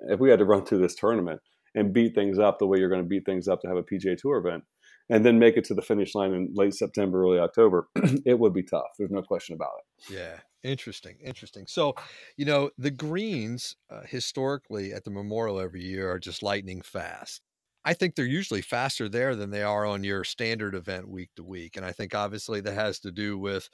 if 0.08 0.18
we 0.20 0.30
had 0.30 0.38
to 0.40 0.44
run 0.44 0.64
through 0.64 0.78
this 0.78 0.94
tournament 0.94 1.40
and 1.74 1.92
beat 1.92 2.14
things 2.14 2.38
up 2.38 2.58
the 2.58 2.66
way 2.66 2.78
you're 2.78 2.88
going 2.88 3.02
to 3.02 3.08
beat 3.08 3.24
things 3.26 3.46
up 3.46 3.60
to 3.62 3.68
have 3.68 3.76
a 3.76 3.82
PGA 3.82 4.16
Tour 4.16 4.38
event, 4.38 4.64
and 5.10 5.24
then 5.24 5.38
make 5.38 5.56
it 5.56 5.64
to 5.64 5.74
the 5.74 5.82
finish 5.82 6.14
line 6.14 6.32
in 6.34 6.50
late 6.54 6.74
September, 6.74 7.22
early 7.22 7.38
October, 7.38 7.88
it 8.26 8.38
would 8.38 8.52
be 8.52 8.62
tough. 8.62 8.88
There's 8.98 9.10
no 9.10 9.22
question 9.22 9.54
about 9.54 9.70
it. 9.78 10.14
Yeah, 10.14 10.40
interesting, 10.68 11.16
interesting. 11.24 11.66
So, 11.66 11.94
you 12.36 12.44
know, 12.44 12.70
the 12.76 12.90
greens 12.90 13.76
uh, 13.90 14.02
historically 14.06 14.92
at 14.92 15.04
the 15.04 15.10
Memorial 15.10 15.60
every 15.60 15.82
year 15.82 16.10
are 16.10 16.18
just 16.18 16.42
lightning 16.42 16.82
fast. 16.82 17.42
I 17.84 17.94
think 17.94 18.14
they're 18.14 18.26
usually 18.26 18.62
faster 18.62 19.08
there 19.08 19.34
than 19.34 19.50
they 19.50 19.62
are 19.62 19.86
on 19.86 20.04
your 20.04 20.24
standard 20.24 20.74
event 20.74 21.08
week 21.08 21.30
to 21.36 21.44
week. 21.44 21.76
And 21.76 21.86
I 21.86 21.92
think 21.92 22.14
obviously 22.14 22.60
that 22.60 22.74
has 22.74 22.98
to 23.00 23.12
do 23.12 23.38
with 23.38 23.68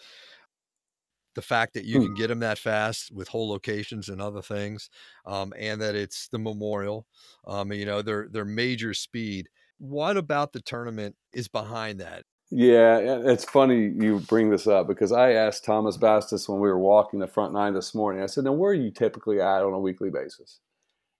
the 1.34 1.42
fact 1.42 1.74
that 1.74 1.84
you 1.84 1.98
hmm. 1.98 2.06
can 2.06 2.14
get 2.14 2.28
them 2.28 2.40
that 2.40 2.58
fast 2.58 3.10
with 3.12 3.28
hole 3.28 3.48
locations 3.48 4.08
and 4.08 4.20
other 4.20 4.42
things, 4.42 4.88
um, 5.26 5.52
and 5.58 5.80
that 5.80 5.94
it's 5.94 6.28
the 6.28 6.38
Memorial. 6.38 7.06
Um, 7.46 7.72
you 7.72 7.84
know, 7.84 8.02
their 8.02 8.28
their 8.30 8.44
major 8.44 8.94
speed. 8.94 9.48
What 9.78 10.16
about 10.16 10.52
the 10.52 10.60
tournament 10.60 11.16
is 11.32 11.48
behind 11.48 12.00
that? 12.00 12.24
Yeah, 12.50 12.98
it's 12.98 13.44
funny 13.44 13.92
you 13.96 14.20
bring 14.28 14.50
this 14.50 14.66
up 14.66 14.86
because 14.86 15.10
I 15.10 15.32
asked 15.32 15.64
Thomas 15.64 15.96
Bastis 15.96 16.48
when 16.48 16.60
we 16.60 16.68
were 16.68 16.78
walking 16.78 17.18
the 17.18 17.26
front 17.26 17.52
nine 17.52 17.74
this 17.74 17.94
morning. 17.94 18.22
I 18.22 18.26
said, 18.26 18.44
"Now, 18.44 18.52
where 18.52 18.70
are 18.70 18.74
you 18.74 18.90
typically 18.90 19.40
at 19.40 19.62
on 19.62 19.72
a 19.72 19.80
weekly 19.80 20.10
basis?" 20.10 20.60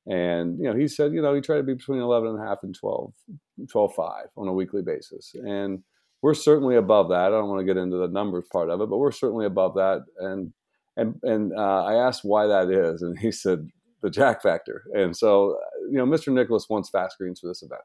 And, 0.06 0.58
you 0.58 0.64
know, 0.64 0.76
he 0.76 0.86
said, 0.86 1.12
you 1.12 1.22
know, 1.22 1.34
he 1.34 1.40
tried 1.40 1.58
to 1.58 1.62
be 1.62 1.74
between 1.74 2.00
11 2.00 2.28
and 2.28 2.38
a 2.38 2.46
half 2.46 2.58
and 2.62 2.74
12, 2.74 3.12
12, 3.70 3.94
5 3.94 4.24
on 4.36 4.48
a 4.48 4.52
weekly 4.52 4.82
basis. 4.82 5.34
And 5.34 5.82
we're 6.20 6.34
certainly 6.34 6.76
above 6.76 7.08
that. 7.08 7.26
I 7.26 7.30
don't 7.30 7.48
want 7.48 7.60
to 7.60 7.64
get 7.64 7.80
into 7.80 7.96
the 7.96 8.08
numbers 8.08 8.44
part 8.52 8.70
of 8.70 8.80
it, 8.80 8.90
but 8.90 8.98
we're 8.98 9.12
certainly 9.12 9.46
above 9.46 9.74
that. 9.74 10.04
And, 10.18 10.52
and, 10.96 11.14
and 11.22 11.52
uh, 11.56 11.84
I 11.84 12.06
asked 12.06 12.20
why 12.24 12.46
that 12.46 12.70
is. 12.70 13.02
And 13.02 13.18
he 13.18 13.32
said, 13.32 13.68
the 14.04 14.10
jack 14.10 14.42
factor. 14.42 14.84
And 14.92 15.16
so, 15.16 15.58
you 15.90 15.96
know, 15.96 16.04
Mr. 16.04 16.30
Nicklaus 16.30 16.68
wants 16.68 16.90
fast 16.90 17.16
greens 17.18 17.40
for 17.40 17.48
this 17.48 17.62
event. 17.62 17.80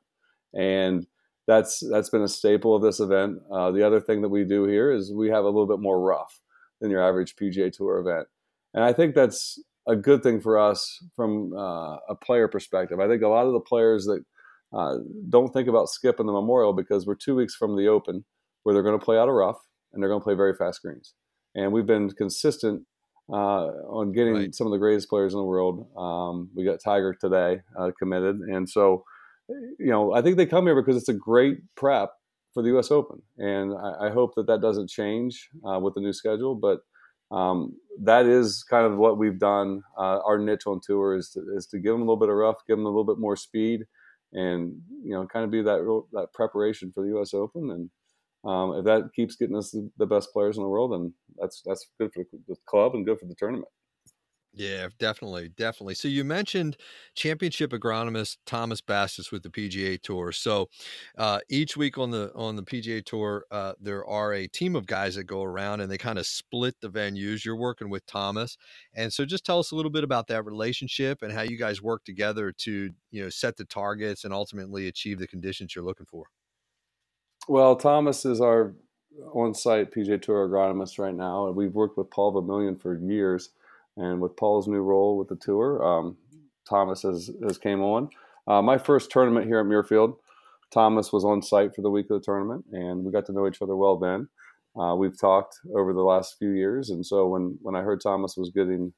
And 0.53 1.07
that's, 1.47 1.81
that's 1.89 2.09
been 2.09 2.21
a 2.21 2.27
staple 2.27 2.75
of 2.75 2.81
this 2.81 2.99
event. 2.99 3.39
Uh, 3.51 3.71
the 3.71 3.87
other 3.87 4.01
thing 4.01 4.21
that 4.21 4.29
we 4.29 4.43
do 4.43 4.65
here 4.65 4.91
is 4.91 5.13
we 5.13 5.29
have 5.29 5.45
a 5.45 5.47
little 5.47 5.65
bit 5.65 5.79
more 5.79 5.99
rough 5.99 6.41
than 6.81 6.91
your 6.91 7.01
average 7.01 7.37
PGA 7.37 7.71
Tour 7.71 7.99
event. 7.99 8.27
And 8.73 8.83
I 8.83 8.91
think 8.91 9.15
that's 9.15 9.59
a 9.89 9.95
good 9.95 10.21
thing 10.21 10.39
for 10.39 10.57
us 10.57 11.03
from 11.15 11.51
uh, 11.53 11.97
a 12.07 12.15
player 12.15 12.47
perspective. 12.47 12.99
I 12.99 13.07
think 13.07 13.23
a 13.23 13.27
lot 13.27 13.47
of 13.47 13.53
the 13.53 13.59
players 13.59 14.05
that 14.05 14.23
uh, 14.71 14.97
don't 15.29 15.51
think 15.51 15.67
about 15.67 15.89
skipping 15.89 16.27
the 16.27 16.31
Memorial 16.31 16.73
because 16.73 17.07
we're 17.07 17.15
two 17.15 17.35
weeks 17.35 17.55
from 17.55 17.75
the 17.75 17.87
Open, 17.87 18.23
where 18.63 18.73
they're 18.73 18.83
going 18.83 18.99
to 18.99 19.03
play 19.03 19.17
out 19.17 19.27
of 19.27 19.33
rough 19.33 19.57
and 19.91 20.01
they're 20.01 20.09
going 20.09 20.21
to 20.21 20.23
play 20.23 20.35
very 20.35 20.53
fast 20.53 20.83
greens. 20.83 21.15
And 21.55 21.73
we've 21.73 21.87
been 21.87 22.11
consistent 22.11 22.83
uh, 23.31 23.65
on 23.89 24.11
getting 24.11 24.33
right. 24.33 24.55
some 24.55 24.67
of 24.67 24.71
the 24.71 24.77
greatest 24.77 25.09
players 25.09 25.33
in 25.33 25.39
the 25.39 25.45
world. 25.45 25.87
Um, 25.97 26.49
we 26.55 26.63
got 26.63 26.79
Tiger 26.83 27.15
today 27.19 27.61
uh, 27.77 27.91
committed, 27.97 28.37
and 28.37 28.69
so 28.69 29.03
you 29.79 29.89
know 29.89 30.13
I 30.13 30.21
think 30.21 30.37
they 30.37 30.45
come 30.45 30.65
here 30.65 30.75
because 30.75 30.97
it's 30.97 31.09
a 31.09 31.13
great 31.13 31.57
prep 31.75 32.11
for 32.53 32.63
the 32.63 32.69
U.S. 32.69 32.91
Open, 32.91 33.21
and 33.37 33.73
I, 33.73 34.07
I 34.07 34.09
hope 34.11 34.35
that 34.35 34.47
that 34.47 34.61
doesn't 34.61 34.89
change 34.89 35.49
uh, 35.67 35.79
with 35.79 35.95
the 35.95 36.01
new 36.01 36.13
schedule, 36.13 36.55
but 36.55 36.79
um, 37.31 37.73
that 38.01 38.25
is 38.25 38.63
kind 38.69 38.85
of 38.85 38.97
what 38.97 39.17
we've 39.17 39.39
done. 39.39 39.83
Uh, 39.97 40.19
our 40.25 40.37
niche 40.37 40.67
on 40.67 40.79
tour 40.83 41.15
is 41.15 41.29
to, 41.31 41.41
is 41.55 41.67
to 41.67 41.79
give 41.79 41.93
them 41.93 42.01
a 42.01 42.05
little 42.05 42.17
bit 42.17 42.29
of 42.29 42.35
rough, 42.35 42.57
give 42.67 42.77
them 42.77 42.85
a 42.85 42.89
little 42.89 43.03
bit 43.03 43.19
more 43.19 43.35
speed, 43.35 43.85
and 44.33 44.81
you 45.03 45.11
know, 45.11 45.25
kind 45.27 45.45
of 45.45 45.51
be 45.51 45.61
that 45.61 45.81
real, 45.81 46.07
that 46.13 46.33
preparation 46.33 46.91
for 46.93 47.03
the 47.03 47.09
U.S. 47.09 47.33
Open. 47.33 47.71
And 47.71 47.89
um, 48.49 48.75
if 48.77 48.85
that 48.85 49.09
keeps 49.15 49.35
getting 49.35 49.57
us 49.57 49.75
the 49.97 50.05
best 50.05 50.31
players 50.31 50.57
in 50.57 50.63
the 50.63 50.69
world, 50.69 50.93
then 50.93 51.13
that's 51.37 51.61
that's 51.65 51.87
good 51.99 52.11
for 52.13 52.23
the 52.47 52.55
club 52.65 52.95
and 52.95 53.05
good 53.05 53.19
for 53.19 53.25
the 53.25 53.35
tournament. 53.37 53.67
Yeah, 54.53 54.89
definitely, 54.97 55.49
definitely. 55.49 55.93
So 55.93 56.07
you 56.07 56.23
mentioned 56.23 56.75
championship 57.13 57.71
agronomist 57.71 58.37
Thomas 58.47 58.81
Bastis 58.81 59.31
with 59.31 59.43
the 59.43 59.49
PGA 59.49 60.01
Tour. 60.01 60.31
So 60.31 60.69
uh, 61.17 61.39
each 61.49 61.77
week 61.77 61.99
on 61.99 62.09
the 62.09 62.31
on 62.33 62.55
the 62.55 62.63
PGA 62.63 63.05
Tour, 63.05 63.45
uh, 63.51 63.73
there 63.79 64.03
are 64.05 64.33
a 64.33 64.47
team 64.47 64.75
of 64.75 64.87
guys 64.87 65.15
that 65.15 65.25
go 65.25 65.43
around 65.43 65.81
and 65.81 65.91
they 65.91 65.99
kind 65.99 66.17
of 66.17 66.25
split 66.25 66.75
the 66.81 66.89
venues. 66.89 67.45
You're 67.45 67.55
working 67.55 67.89
with 67.89 68.05
Thomas, 68.07 68.57
and 68.95 69.13
so 69.13 69.23
just 69.23 69.45
tell 69.45 69.59
us 69.59 69.71
a 69.71 69.75
little 69.75 69.91
bit 69.91 70.03
about 70.03 70.27
that 70.27 70.43
relationship 70.43 71.21
and 71.21 71.31
how 71.31 71.43
you 71.43 71.57
guys 71.57 71.81
work 71.81 72.03
together 72.03 72.51
to 72.51 72.89
you 73.11 73.23
know 73.23 73.29
set 73.29 73.55
the 73.55 73.65
targets 73.65 74.23
and 74.23 74.33
ultimately 74.33 74.87
achieve 74.87 75.19
the 75.19 75.27
conditions 75.27 75.75
you're 75.75 75.85
looking 75.85 76.07
for. 76.07 76.25
Well, 77.47 77.75
Thomas 77.75 78.25
is 78.25 78.41
our 78.41 78.75
on-site 79.31 79.91
PGA 79.91 80.19
Tour 80.19 80.49
agronomist 80.49 80.97
right 80.97 81.13
now, 81.13 81.47
and 81.47 81.55
we've 81.55 81.73
worked 81.73 81.97
with 81.97 82.09
Paul 82.09 82.33
Vermeulen 82.33 82.79
for 82.81 82.97
years 82.97 83.51
and 83.99 84.19
with 84.19 84.35
Paul's 84.35 84.67
new 84.67 84.81
role 84.81 85.17
with 85.17 85.27
the 85.27 85.35
tour, 85.35 85.83
um, 85.83 86.17
Thomas 86.67 87.03
has, 87.03 87.29
has 87.43 87.57
came 87.57 87.81
on. 87.81 88.09
Uh, 88.47 88.61
my 88.61 88.77
first 88.77 89.11
tournament 89.11 89.45
here 89.45 89.59
at 89.59 89.65
Muirfield 89.65 90.15
Thomas 90.71 91.11
was 91.11 91.25
on 91.25 91.41
site 91.41 91.75
for 91.75 91.81
the 91.81 91.89
week 91.89 92.09
of 92.09 92.19
the 92.19 92.25
tournament, 92.25 92.65
and 92.71 93.03
we 93.03 93.11
got 93.11 93.25
to 93.25 93.33
know 93.33 93.47
each 93.47 93.61
other 93.61 93.75
well 93.75 93.97
then. 93.97 94.27
Uh, 94.79 94.95
we've 94.95 95.19
talked 95.19 95.59
over 95.75 95.93
the 95.93 96.01
last 96.01 96.35
few 96.37 96.51
years, 96.51 96.89
and 96.89 97.05
so 97.05 97.27
when 97.27 97.57
when 97.61 97.75
I 97.75 97.81
heard 97.81 98.01
Thomas 98.01 98.35
was 98.37 98.51
getting 98.51 98.93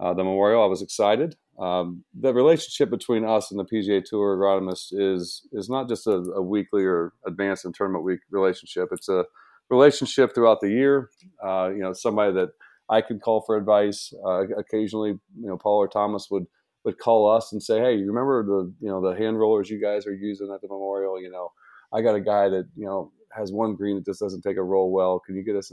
uh, 0.00 0.12
the 0.12 0.22
memorial, 0.22 0.62
I 0.62 0.66
was 0.66 0.82
excited. 0.82 1.36
Um, 1.58 2.04
the 2.18 2.34
relationship 2.34 2.90
between 2.90 3.24
us 3.24 3.50
and 3.50 3.58
the 3.58 3.64
PGA 3.64 4.04
Tour 4.04 4.36
agronomist 4.36 4.88
is 4.92 5.46
is 5.52 5.70
not 5.70 5.88
just 5.88 6.06
a, 6.06 6.16
a 6.36 6.42
weekly 6.42 6.84
or 6.84 7.14
advanced 7.26 7.64
and 7.64 7.74
tournament 7.74 8.04
week 8.04 8.20
relationship. 8.30 8.88
It's 8.92 9.08
a 9.08 9.24
relationship 9.70 10.34
throughout 10.34 10.60
the 10.60 10.70
year. 10.70 11.10
Uh, 11.42 11.70
you 11.70 11.80
know, 11.80 11.94
somebody 11.94 12.32
that 12.34 12.50
I 12.88 13.00
could 13.00 13.22
call 13.22 13.42
for 13.42 13.56
advice. 13.56 14.12
Uh, 14.24 14.46
occasionally, 14.56 15.10
you 15.10 15.48
know, 15.48 15.56
Paul 15.56 15.78
or 15.78 15.88
Thomas 15.88 16.28
would 16.30 16.46
would 16.84 16.98
call 16.98 17.30
us 17.30 17.52
and 17.52 17.62
say, 17.62 17.80
"Hey, 17.80 17.94
you 17.96 18.06
remember 18.06 18.44
the 18.44 18.72
you 18.80 18.88
know 18.88 19.00
the 19.00 19.16
hand 19.16 19.38
rollers 19.38 19.70
you 19.70 19.80
guys 19.80 20.06
are 20.06 20.14
using 20.14 20.52
at 20.52 20.60
the 20.60 20.68
memorial? 20.68 21.20
You 21.20 21.30
know, 21.30 21.52
I 21.92 22.02
got 22.02 22.14
a 22.14 22.20
guy 22.20 22.48
that 22.50 22.68
you 22.76 22.86
know 22.86 23.12
has 23.34 23.52
one 23.52 23.74
green 23.74 23.96
that 23.96 24.04
just 24.04 24.20
doesn't 24.20 24.42
take 24.42 24.58
a 24.58 24.62
roll 24.62 24.92
well. 24.92 25.18
Can 25.18 25.34
you 25.34 25.42
get 25.42 25.56
us 25.56 25.72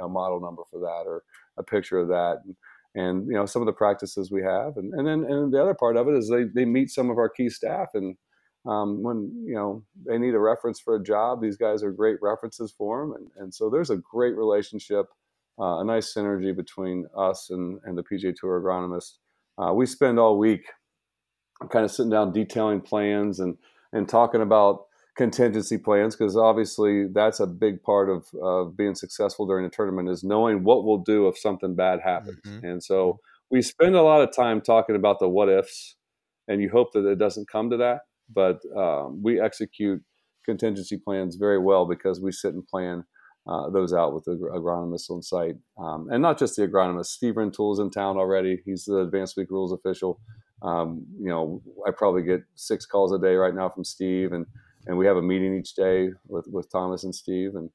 a 0.00 0.08
model 0.08 0.40
number 0.40 0.62
for 0.70 0.78
that 0.80 1.04
or 1.06 1.22
a 1.56 1.62
picture 1.62 1.98
of 1.98 2.08
that?" 2.08 2.38
And, 2.44 2.56
and, 2.96 3.26
you 3.26 3.34
know 3.34 3.46
some 3.46 3.62
of 3.62 3.66
the 3.66 3.72
practices 3.72 4.30
we 4.30 4.42
have, 4.42 4.76
and, 4.76 4.92
and 4.94 5.06
then 5.06 5.24
and 5.24 5.52
the 5.52 5.62
other 5.62 5.74
part 5.74 5.96
of 5.96 6.08
it 6.08 6.14
is 6.14 6.28
they 6.28 6.44
they 6.44 6.66
meet 6.66 6.90
some 6.90 7.10
of 7.10 7.18
our 7.18 7.28
key 7.28 7.48
staff 7.48 7.88
and. 7.94 8.16
Um, 8.66 9.02
when 9.02 9.30
you 9.46 9.54
know 9.54 9.84
they 10.06 10.16
need 10.16 10.32
a 10.32 10.38
reference 10.38 10.80
for 10.80 10.96
a 10.96 11.02
job, 11.02 11.42
these 11.42 11.58
guys 11.58 11.82
are 11.82 11.92
great 11.92 12.16
references 12.22 12.72
for 12.72 13.02
them, 13.02 13.14
and, 13.14 13.30
and 13.36 13.54
so 13.54 13.68
there's 13.68 13.90
a 13.90 13.98
great 13.98 14.34
relationship 14.38 15.04
uh, 15.58 15.80
a 15.80 15.84
nice 15.84 16.12
synergy 16.12 16.54
between 16.54 17.06
us 17.16 17.48
and, 17.50 17.80
and 17.84 17.96
the 17.96 18.02
PGA 18.02 18.34
Tour 18.34 18.60
agronomist. 18.60 19.12
Uh, 19.56 19.72
we 19.72 19.86
spend 19.86 20.18
all 20.18 20.38
week 20.38 20.62
kind 21.70 21.84
of 21.84 21.90
sitting 21.90 22.10
down 22.10 22.32
detailing 22.32 22.80
plans 22.80 23.38
and, 23.38 23.56
and 23.92 24.08
talking 24.08 24.40
about 24.40 24.86
contingency 25.16 25.78
plans 25.78 26.16
because 26.16 26.36
obviously 26.36 27.06
that's 27.12 27.38
a 27.38 27.46
big 27.46 27.82
part 27.82 28.08
of, 28.08 28.26
of 28.42 28.76
being 28.76 28.94
successful 28.94 29.46
during 29.46 29.64
a 29.64 29.70
tournament 29.70 30.08
is 30.08 30.24
knowing 30.24 30.64
what 30.64 30.84
we'll 30.84 30.98
do 30.98 31.28
if 31.28 31.38
something 31.38 31.76
bad 31.76 32.00
happens. 32.04 32.40
Mm-hmm. 32.46 32.66
And 32.66 32.82
so 32.82 32.94
mm-hmm. 32.94 33.56
we 33.56 33.62
spend 33.62 33.94
a 33.94 34.02
lot 34.02 34.22
of 34.22 34.34
time 34.34 34.60
talking 34.60 34.96
about 34.96 35.20
the 35.20 35.28
what 35.28 35.48
ifs, 35.48 35.96
and 36.48 36.60
you 36.60 36.68
hope 36.68 36.92
that 36.92 37.06
it 37.06 37.18
doesn't 37.18 37.48
come 37.48 37.70
to 37.70 37.76
that. 37.76 38.00
But 38.28 38.60
um, 38.76 39.22
we 39.22 39.40
execute 39.40 40.02
contingency 40.44 40.98
plans 40.98 41.36
very 41.36 41.58
well 41.58 41.86
because 41.86 42.20
we 42.20 42.32
sit 42.32 42.54
and 42.54 42.66
plan 42.66 43.04
uh, 43.46 43.68
those 43.70 43.92
out 43.92 44.14
with 44.14 44.24
the 44.24 44.36
agronomist 44.54 45.10
on 45.10 45.22
site. 45.22 45.56
Um, 45.78 46.08
and 46.10 46.22
not 46.22 46.38
just 46.38 46.56
the 46.56 46.66
agronomist, 46.66 47.06
Steve 47.06 47.34
Rintoul's 47.34 47.78
in 47.78 47.90
town 47.90 48.16
already. 48.16 48.62
He's 48.64 48.84
the 48.84 48.98
Advanced 48.98 49.36
Week 49.36 49.50
Rules 49.50 49.72
official. 49.72 50.20
Um, 50.62 51.04
you 51.18 51.28
know, 51.28 51.62
I 51.86 51.90
probably 51.90 52.22
get 52.22 52.42
six 52.54 52.86
calls 52.86 53.12
a 53.12 53.18
day 53.18 53.34
right 53.34 53.54
now 53.54 53.68
from 53.68 53.84
Steve, 53.84 54.32
and 54.32 54.46
and 54.86 54.96
we 54.96 55.06
have 55.06 55.16
a 55.16 55.22
meeting 55.22 55.54
each 55.54 55.74
day 55.74 56.10
with 56.26 56.46
with 56.48 56.70
Thomas 56.70 57.04
and 57.04 57.14
Steve, 57.14 57.54
and 57.54 57.70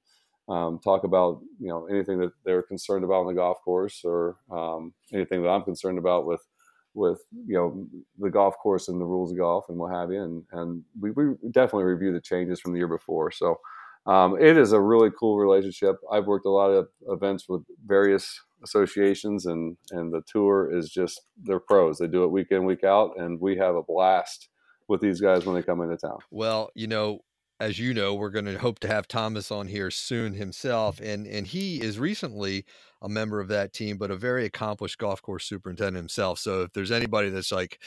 um, 0.48 0.80
talk 0.84 1.04
about 1.04 1.42
you 1.60 1.68
know 1.68 1.86
anything 1.86 2.18
that 2.20 2.32
they're 2.46 2.64
concerned 2.64 3.04
about 3.04 3.22
on 3.22 3.28
the 3.28 3.34
golf 3.34 3.62
course, 3.64 4.02
or 4.04 4.38
um, 4.52 4.94
anything 5.14 5.44
that 5.44 5.50
I'm 5.50 5.64
concerned 5.64 6.00
about 6.00 6.26
with 6.26 6.42
with 6.96 7.22
you 7.46 7.56
know 7.56 7.86
the 8.18 8.32
golf 8.32 8.58
course 8.58 8.88
and 8.88 9.00
the 9.00 9.06
rules 9.06 9.32
of 9.32 9.38
golf 9.38 9.66
and 9.70 9.78
what 9.78 9.94
have 9.94 10.12
you, 10.12 10.24
and 10.24 10.44
and 10.52 10.84
we, 11.00 11.12
we 11.12 11.36
definitely 11.52 11.84
review 11.84 12.12
the 12.12 12.22
changes 12.22 12.60
from 12.60 12.74
the 12.74 12.80
year 12.80 12.88
before. 12.88 13.30
So 13.30 13.60
um, 14.06 14.38
it 14.40 14.58
is 14.58 14.72
a 14.72 14.80
really 14.80 15.10
cool 15.18 15.38
relationship. 15.38 15.98
I've 16.12 16.26
worked 16.26 16.46
a 16.46 16.52
lot 16.52 16.70
of 16.70 16.88
events 17.08 17.48
with 17.48 17.64
various 17.86 18.40
associations, 18.64 19.46
and 19.46 19.78
and 19.92 20.14
the 20.14 20.22
tour 20.28 20.76
is 20.76 20.90
just 20.90 21.22
they're 21.44 21.60
pros. 21.60 21.98
They 21.98 22.08
do 22.08 22.24
it 22.24 22.32
week 22.32 22.48
in 22.52 22.66
week 22.66 22.84
out, 22.84 23.12
and 23.18 23.40
we 23.40 23.58
have 23.58 23.76
a 23.76 23.84
blast 23.84 24.50
with 24.88 25.02
these 25.02 25.22
guys 25.22 25.46
when 25.46 25.56
they 25.56 25.62
come 25.62 25.82
into 25.82 25.98
town. 25.98 26.18
Well, 26.32 26.70
you 26.74 26.88
know, 26.88 27.20
as 27.60 27.78
you 27.78 27.94
know, 27.94 28.16
we're 28.16 28.30
going 28.30 28.46
to 28.46 28.58
hope 28.58 28.80
to 28.80 28.88
have 28.88 29.08
Thomas 29.08 29.52
on 29.52 29.68
here 29.68 29.92
soon 29.92 30.34
himself, 30.34 31.00
and 31.02 31.28
and 31.28 31.46
he 31.46 31.82
is 31.82 32.00
recently 32.00 32.66
a 33.02 33.10
member 33.10 33.40
of 33.40 33.50
that 33.50 33.74
team, 33.74 33.98
but 33.98 34.12
a 34.12 34.16
very 34.16 34.46
accomplished 34.46 34.98
golf 34.98 35.22
course 35.22 35.46
superintendent 35.46 35.98
himself. 35.98 36.40
So 36.40 36.64
if 36.64 36.74
there's 36.74 36.92
anybody 36.92 37.30
that's 37.30 37.52
like 37.52 37.80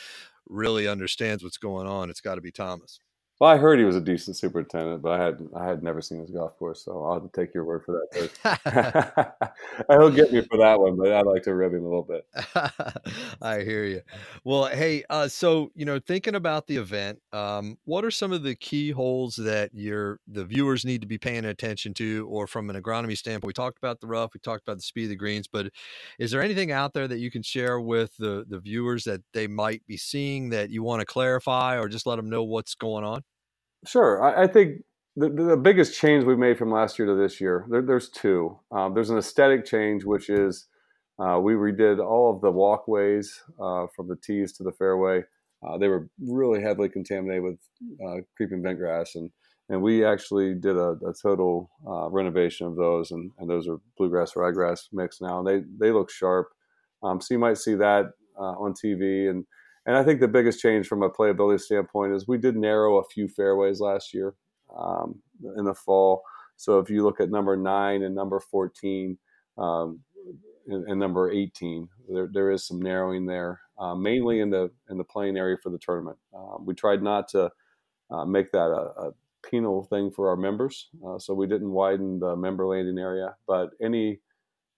really 0.49 0.87
understands 0.87 1.43
what's 1.43 1.59
going 1.59 1.87
on, 1.87 2.11
it's 2.11 2.21
got 2.21 2.37
to 2.37 2.41
be 2.41 2.53
Thomas. 2.53 2.99
Well, 3.43 3.51
I 3.51 3.57
heard 3.57 3.81
he 3.81 3.85
was 3.85 3.97
a 3.97 4.01
decent 4.01 4.37
superintendent, 4.37 5.03
but 5.03 5.21
I 5.21 5.25
had 5.25 5.49
I 5.53 5.67
had 5.67 5.83
never 5.83 6.01
seen 6.01 6.21
his 6.21 6.31
golf 6.31 6.57
course, 6.57 6.85
so 6.85 7.05
I'll 7.05 7.15
have 7.15 7.29
to 7.29 7.41
take 7.41 7.53
your 7.53 7.65
word 7.65 7.83
for 7.85 8.01
that. 8.13 9.35
He'll 9.91 10.13
get 10.13 10.33
me 10.33 10.43
for 10.43 10.59
that 10.59 10.79
one, 10.79 10.95
but 10.95 11.11
I'd 11.11 11.27
like 11.27 11.43
to 11.43 11.55
rib 11.57 11.75
him 11.75 11.85
a 11.85 11.89
little 11.89 12.05
bit. 12.05 12.25
I 13.43 13.63
hear 13.63 13.83
you. 13.83 14.03
Well, 14.45 14.67
hey, 14.67 15.03
uh, 15.11 15.27
so 15.27 15.73
you 15.75 15.85
know, 15.85 15.99
thinking 15.99 16.37
about 16.37 16.69
the 16.69 16.77
event, 16.77 17.19
um, 17.33 17.79
what 17.85 18.05
are 18.05 18.13
some 18.13 18.31
of 18.31 18.45
the 18.45 18.55
key 18.55 18.93
holes 18.93 19.35
that 19.35 19.71
your 19.75 20.21
the 20.29 20.45
viewers 20.45 20.85
need 20.85 21.01
to 21.01 21.09
be 21.09 21.19
paying 21.19 21.45
attention 21.45 21.95
to, 21.95 22.29
or 22.31 22.47
from 22.47 22.71
an 22.71 22.81
agronomy 22.81 23.19
standpoint? 23.19 23.49
We 23.49 23.55
talked 23.55 23.79
about 23.79 24.01
the 24.01 24.07
rough, 24.07 24.35
we 24.35 24.39
talked 24.39 24.63
about 24.69 24.77
the 24.77 24.85
speed 24.85 25.07
of 25.07 25.11
the 25.11 25.17
greens, 25.17 25.49
but 25.49 25.67
is 26.21 26.31
there 26.31 26.43
anything 26.43 26.71
out 26.71 26.93
there 26.93 27.09
that 27.09 27.19
you 27.19 27.33
can 27.33 27.43
share 27.43 27.81
with 27.81 28.17
the 28.19 28.45
the 28.49 28.61
viewers 28.61 29.03
that 29.03 29.23
they 29.35 29.49
might 29.49 29.85
be 29.89 29.97
seeing 29.97 30.51
that 30.51 30.71
you 30.71 30.85
want 30.85 31.01
to 31.01 31.07
clarify, 31.07 31.77
or 31.77 31.89
just 31.89 32.07
let 32.07 32.15
them 32.15 32.31
know 32.31 32.45
what's 32.45 32.77
going 32.77 33.03
on? 33.03 33.25
Sure. 33.85 34.23
I, 34.23 34.45
I 34.45 34.47
think 34.47 34.83
the, 35.17 35.29
the, 35.29 35.57
biggest 35.57 35.99
change 35.99 36.25
we've 36.25 36.39
made 36.39 36.57
from 36.57 36.71
last 36.71 36.99
year 36.99 37.07
to 37.07 37.15
this 37.15 37.41
year, 37.41 37.67
there, 37.69 37.83
there's 37.83 38.09
two. 38.09 38.59
Um, 38.71 38.95
there's 38.95 39.11
an 39.11 39.19
aesthetic 39.19 39.65
change, 39.65 40.05
which 40.05 40.31
is 40.31 40.67
uh, 41.19 41.39
we 41.41 41.55
redid 41.55 42.05
all 42.05 42.35
of 42.35 42.41
the 42.41 42.51
walkways 42.51 43.43
uh, 43.61 43.87
from 43.95 44.09
the 44.09 44.17
tees 44.17 44.53
to 44.55 44.63
the 44.63 44.73
fairway. 44.73 45.23
Uh, 45.63 45.79
they 45.79 45.89
were 45.89 46.09
really 46.21 46.61
heavily 46.61 46.89
contaminated 46.89 47.43
with 47.43 47.59
uh, 48.05 48.21
creeping 48.37 48.63
bent 48.63 48.79
grass, 48.79 49.15
and 49.15 49.31
and 49.69 49.81
we 49.81 50.05
actually 50.05 50.55
did 50.55 50.77
a, 50.77 50.97
a 51.07 51.15
total 51.21 51.71
uh, 51.87 52.11
renovation 52.11 52.67
of 52.67 52.77
those, 52.77 53.11
and, 53.11 53.31
and 53.39 53.49
those 53.49 53.69
are 53.69 53.79
bluegrass 53.97 54.33
ryegrass 54.33 54.89
mix 54.93 55.21
now, 55.21 55.39
and 55.39 55.47
they 55.47 55.63
they 55.79 55.93
look 55.93 56.11
sharp. 56.11 56.49
Um, 57.03 57.21
so 57.21 57.35
you 57.35 57.39
might 57.39 57.59
see 57.59 57.75
that 57.75 58.07
uh, 58.39 58.55
on 58.59 58.75
TV, 58.75 59.31
and 59.31 59.45
and 59.87 59.97
I 59.97 60.05
think 60.05 60.21
the 60.21 60.29
biggest 60.29 60.61
change 60.61 60.87
from 60.87 61.03
a 61.03 61.11
playability 61.11 61.61
standpoint 61.61 62.15
is 62.15 62.29
we 62.29 62.39
did 62.39 62.57
narrow 62.57 62.99
a 62.99 63.05
few 63.05 63.29
fairways 63.29 63.81
last 63.81 64.15
year 64.15 64.35
um, 64.77 65.21
in 65.57 65.65
the 65.65 65.75
fall. 65.75 66.23
So 66.57 66.79
if 66.79 66.89
you 66.89 67.03
look 67.03 67.21
at 67.21 67.31
number 67.31 67.57
nine 67.57 68.03
and 68.05 68.15
number 68.15 68.39
14 68.39 69.19
um, 69.59 70.01
and, 70.69 70.89
and, 70.89 71.01
number 71.01 71.33
18, 71.33 71.89
there, 72.09 72.29
there 72.33 72.51
is 72.53 72.67
some 72.67 72.81
narrowing 72.81 73.27
there, 73.27 73.61
uh, 73.79 73.95
mainly 73.95 74.41
in 74.41 74.51
the 74.51 74.71
in 74.89 74.99
the 74.99 75.05
playing 75.05 75.37
area 75.37 75.57
for 75.61 75.71
the 75.71 75.79
tournament. 75.79 76.17
Um, 76.35 76.65
we 76.65 76.75
tried 76.75 77.03
not 77.03 77.27
to 77.29 77.51
uh, 78.11 78.25
make 78.25 78.53
that 78.53 78.69
a, 78.69 79.09
a, 79.09 79.11
penal 79.51 79.83
thing 79.83 80.09
for 80.09 80.29
our 80.29 80.37
members, 80.37 80.89
uh, 81.05 81.19
so 81.19 81.35
we 81.35 81.49
didn't 81.49 81.73
widen 81.73 82.21
the 82.21 82.37
member 82.37 82.65
landing 82.65 82.97
area. 82.97 83.35
But 83.49 83.71
any 83.83 84.21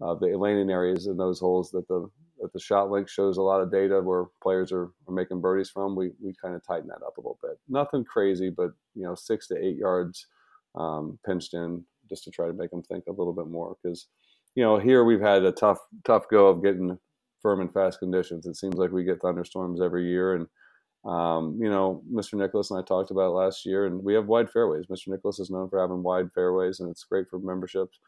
of 0.01 0.21
the 0.21 0.29
landing 0.39 0.71
areas 0.71 1.07
in 1.07 1.19
those 1.19 1.39
holes 1.39 1.71
that 1.73 1.87
the 1.87 2.09
the 2.39 2.59
ShotLink 2.59 3.09
shows 3.09 3.37
a 3.37 3.43
lot 3.43 3.61
of 3.61 3.71
data 3.71 4.01
where 4.01 4.27
players 4.43 4.73
are, 4.73 4.91
are 5.09 5.15
making 5.15 5.41
birdies 5.41 5.71
from, 5.71 5.97
we, 5.97 6.13
we 6.23 6.35
kind 6.41 6.55
of 6.55 6.67
tighten 6.67 6.89
that 6.89 7.05
up 7.05 7.17
a 7.17 7.21
little 7.21 7.39
bit. 7.43 7.59
Nothing 7.69 8.05
crazy, 8.05 8.51
but 8.51 8.71
you 8.95 9.05
know, 9.05 9.15
six 9.15 9.49
to 9.49 9.57
eight 9.57 9.77
yards 9.77 10.27
um, 10.75 11.19
pinched 11.25 11.55
in 11.55 11.85
just 12.09 12.25
to 12.25 12.31
try 12.31 12.47
to 12.47 12.53
make 12.53 12.71
them 12.71 12.83
think 12.83 13.05
a 13.07 13.13
little 13.13 13.33
bit 13.33 13.49
more. 13.49 13.77
Because 13.83 14.09
you 14.55 14.63
know, 14.63 14.79
here 14.79 15.05
we've 15.05 15.21
had 15.21 15.43
a 15.45 15.53
tough 15.53 15.79
tough 16.05 16.29
go 16.31 16.49
of 16.49 16.63
getting 16.63 16.99
firm 17.43 17.61
and 17.61 17.73
fast 17.73 17.99
conditions. 17.99 18.47
It 18.47 18.57
seems 18.57 18.77
like 18.77 18.91
we 18.91 19.05
get 19.05 19.21
thunderstorms 19.21 19.81
every 19.81 20.09
year, 20.09 20.35
and 20.35 20.47
um, 21.05 21.59
you 21.61 21.69
know, 21.69 22.03
Mr. 22.13 22.35
Nicklaus 22.35 22.71
and 22.71 22.81
I 22.81 22.83
talked 22.83 23.11
about 23.11 23.35
last 23.35 23.67
year, 23.67 23.87
and 23.87 24.03
we 24.03 24.15
have 24.15 24.27
wide 24.27 24.51
fairways. 24.51 24.87
Mr. 24.87 25.09
Nicklaus 25.09 25.39
is 25.39 25.51
known 25.51 25.69
for 25.69 25.81
having 25.81 26.03
wide 26.03 26.33
fairways, 26.35 26.81
and 26.81 26.91
it's 26.91 27.05
great 27.05 27.29
for 27.29 27.39
memberships. 27.39 27.99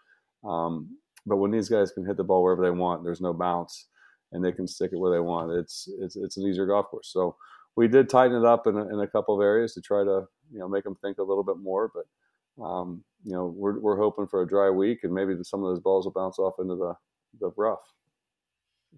Um, 0.44 0.96
but 1.26 1.36
when 1.36 1.50
these 1.50 1.68
guys 1.68 1.90
can 1.90 2.06
hit 2.06 2.16
the 2.16 2.24
ball 2.24 2.42
wherever 2.42 2.62
they 2.62 2.70
want, 2.70 3.02
there's 3.02 3.20
no 3.20 3.32
bounce 3.32 3.86
and 4.32 4.44
they 4.44 4.52
can 4.52 4.66
stick 4.66 4.90
it 4.92 4.98
where 4.98 5.12
they 5.12 5.20
want. 5.20 5.52
It's 5.52 5.88
it's 6.00 6.16
it's 6.16 6.36
an 6.36 6.44
easier 6.44 6.66
golf 6.66 6.86
course. 6.86 7.10
So 7.12 7.36
we 7.76 7.88
did 7.88 8.08
tighten 8.08 8.36
it 8.36 8.44
up 8.44 8.66
in 8.66 8.76
a, 8.76 8.86
in 8.92 9.00
a 9.00 9.06
couple 9.06 9.34
of 9.34 9.44
areas 9.44 9.74
to 9.74 9.80
try 9.80 10.04
to 10.04 10.24
you 10.50 10.58
know 10.58 10.68
make 10.68 10.84
them 10.84 10.96
think 10.96 11.18
a 11.18 11.22
little 11.22 11.44
bit 11.44 11.58
more. 11.58 11.90
But 11.94 12.62
um, 12.62 13.04
you 13.24 13.32
know 13.32 13.46
we're 13.46 13.78
we're 13.80 13.98
hoping 13.98 14.26
for 14.26 14.42
a 14.42 14.48
dry 14.48 14.70
week 14.70 15.00
and 15.02 15.12
maybe 15.12 15.34
some 15.42 15.62
of 15.62 15.70
those 15.70 15.80
balls 15.80 16.06
will 16.06 16.12
bounce 16.12 16.38
off 16.38 16.54
into 16.58 16.76
the 16.76 16.94
the 17.40 17.50
rough. 17.56 17.92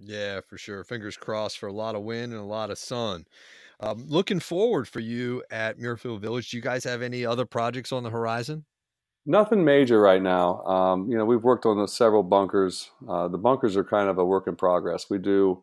Yeah, 0.00 0.40
for 0.40 0.56
sure. 0.58 0.84
Fingers 0.84 1.16
crossed 1.16 1.58
for 1.58 1.66
a 1.66 1.72
lot 1.72 1.96
of 1.96 2.02
wind 2.02 2.32
and 2.32 2.40
a 2.40 2.44
lot 2.44 2.70
of 2.70 2.78
sun. 2.78 3.26
Um, 3.80 4.06
looking 4.08 4.40
forward 4.40 4.88
for 4.88 5.00
you 5.00 5.42
at 5.50 5.78
Muirfield 5.78 6.20
Village. 6.20 6.50
Do 6.50 6.56
you 6.56 6.62
guys 6.62 6.84
have 6.84 7.02
any 7.02 7.24
other 7.24 7.46
projects 7.46 7.92
on 7.92 8.02
the 8.02 8.10
horizon? 8.10 8.64
Nothing 9.28 9.62
major 9.62 10.00
right 10.00 10.22
now. 10.22 10.62
Um, 10.62 11.10
you 11.10 11.18
know, 11.18 11.26
we've 11.26 11.44
worked 11.44 11.66
on 11.66 11.76
the 11.76 11.86
several 11.86 12.22
bunkers. 12.22 12.90
Uh, 13.06 13.28
the 13.28 13.36
bunkers 13.36 13.76
are 13.76 13.84
kind 13.84 14.08
of 14.08 14.16
a 14.16 14.24
work 14.24 14.46
in 14.46 14.56
progress. 14.56 15.10
We 15.10 15.18
do, 15.18 15.62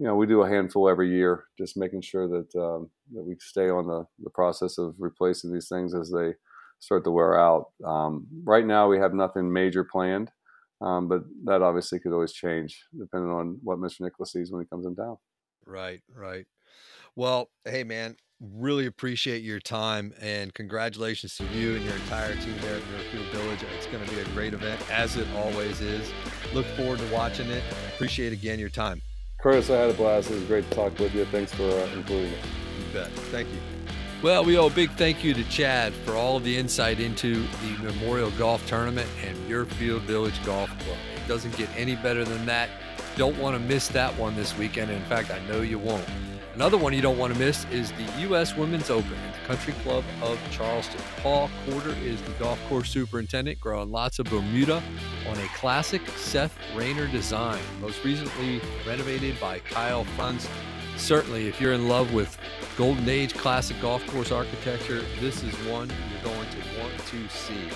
you 0.00 0.06
know, 0.08 0.16
we 0.16 0.26
do 0.26 0.42
a 0.42 0.48
handful 0.48 0.88
every 0.88 1.08
year, 1.12 1.44
just 1.56 1.76
making 1.76 2.00
sure 2.00 2.26
that 2.26 2.52
um, 2.56 2.90
that 3.14 3.22
we 3.22 3.36
stay 3.38 3.70
on 3.70 3.86
the, 3.86 4.08
the 4.24 4.30
process 4.30 4.76
of 4.76 4.96
replacing 4.98 5.52
these 5.52 5.68
things 5.68 5.94
as 5.94 6.10
they 6.10 6.34
start 6.80 7.04
to 7.04 7.12
wear 7.12 7.38
out. 7.38 7.66
Um, 7.84 8.26
right 8.42 8.66
now, 8.66 8.88
we 8.88 8.98
have 8.98 9.14
nothing 9.14 9.52
major 9.52 9.84
planned, 9.84 10.32
um, 10.80 11.06
but 11.06 11.22
that 11.44 11.62
obviously 11.62 12.00
could 12.00 12.12
always 12.12 12.32
change 12.32 12.82
depending 12.98 13.30
on 13.30 13.60
what 13.62 13.78
Mr. 13.78 14.00
Nicklaus 14.00 14.32
sees 14.32 14.50
when 14.50 14.62
he 14.62 14.66
comes 14.66 14.84
in 14.84 14.96
town. 14.96 15.16
Right, 15.64 16.02
right. 16.12 16.46
Well, 17.14 17.50
hey 17.64 17.84
man, 17.84 18.16
really 18.40 18.86
appreciate 18.86 19.42
your 19.42 19.60
time 19.60 20.12
and 20.20 20.52
congratulations 20.52 21.36
to 21.36 21.44
you 21.46 21.76
and 21.76 21.84
your 21.84 21.94
entire 21.94 22.34
team 22.36 22.54
there 22.60 22.76
at 22.76 22.82
Muirfield 22.82 23.30
Village. 23.30 23.60
It's 23.76 23.86
going 23.86 24.04
to 24.04 24.14
be 24.14 24.20
a 24.20 24.24
great 24.26 24.52
event, 24.52 24.80
as 24.90 25.16
it 25.16 25.26
always 25.34 25.80
is. 25.80 26.10
Look 26.52 26.66
forward 26.66 26.98
to 26.98 27.12
watching 27.12 27.48
it. 27.48 27.62
Appreciate 27.94 28.32
again 28.32 28.58
your 28.58 28.68
time. 28.68 29.00
Curtis, 29.40 29.70
I 29.70 29.76
had 29.76 29.90
a 29.90 29.94
blast. 29.94 30.30
It 30.30 30.34
was 30.34 30.44
great 30.44 30.68
to 30.70 30.76
talk 30.76 30.98
with 30.98 31.14
you. 31.14 31.24
Thanks 31.26 31.52
for 31.52 31.64
uh, 31.64 31.88
including 31.94 32.30
me. 32.30 32.38
You 32.78 32.92
bet. 32.92 33.10
Thank 33.10 33.48
you. 33.48 33.58
Well, 34.22 34.44
we 34.44 34.56
owe 34.56 34.66
a 34.66 34.70
big 34.70 34.90
thank 34.92 35.22
you 35.22 35.34
to 35.34 35.44
Chad 35.44 35.92
for 35.92 36.14
all 36.14 36.38
of 36.38 36.44
the 36.44 36.56
insight 36.56 37.00
into 37.00 37.42
the 37.42 37.82
Memorial 37.82 38.30
Golf 38.32 38.66
Tournament 38.66 39.08
and 39.24 39.36
Muirfield 39.48 40.00
Village 40.00 40.42
Golf 40.44 40.70
Club. 40.80 40.96
It 41.14 41.28
doesn't 41.28 41.56
get 41.56 41.68
any 41.76 41.96
better 41.96 42.24
than 42.24 42.46
that. 42.46 42.70
Don't 43.16 43.36
want 43.38 43.56
to 43.56 43.60
miss 43.60 43.88
that 43.88 44.16
one 44.18 44.34
this 44.34 44.56
weekend. 44.56 44.90
In 44.90 45.02
fact, 45.04 45.30
I 45.30 45.38
know 45.46 45.60
you 45.60 45.78
won't. 45.78 46.04
Another 46.56 46.78
one 46.78 46.94
you 46.94 47.02
don't 47.02 47.18
want 47.18 47.34
to 47.34 47.38
miss 47.38 47.66
is 47.66 47.92
the 47.92 48.20
U.S. 48.20 48.56
Women's 48.56 48.88
Open 48.88 49.12
at 49.12 49.34
the 49.34 49.46
Country 49.46 49.74
Club 49.82 50.02
of 50.22 50.40
Charleston. 50.50 51.02
Paul 51.18 51.50
Quarter 51.68 51.90
is 52.02 52.18
the 52.22 52.32
golf 52.38 52.58
course 52.66 52.88
superintendent, 52.88 53.60
growing 53.60 53.90
lots 53.90 54.18
of 54.18 54.24
Bermuda 54.24 54.82
on 55.28 55.36
a 55.36 55.46
classic 55.48 56.00
Seth 56.16 56.56
Raynor 56.74 57.08
design, 57.08 57.60
most 57.78 58.02
recently 58.02 58.62
renovated 58.86 59.38
by 59.38 59.58
Kyle 59.58 60.04
Franz. 60.16 60.48
Certainly, 60.96 61.46
if 61.46 61.60
you're 61.60 61.74
in 61.74 61.88
love 61.88 62.14
with 62.14 62.38
Golden 62.78 63.06
Age 63.06 63.34
classic 63.34 63.78
golf 63.82 64.06
course 64.06 64.32
architecture, 64.32 65.02
this 65.20 65.42
is 65.42 65.52
one 65.66 65.90
you're 66.10 66.32
going 66.32 66.48
to 66.48 66.80
want 66.80 66.96
to 67.08 67.28
see. 67.28 67.68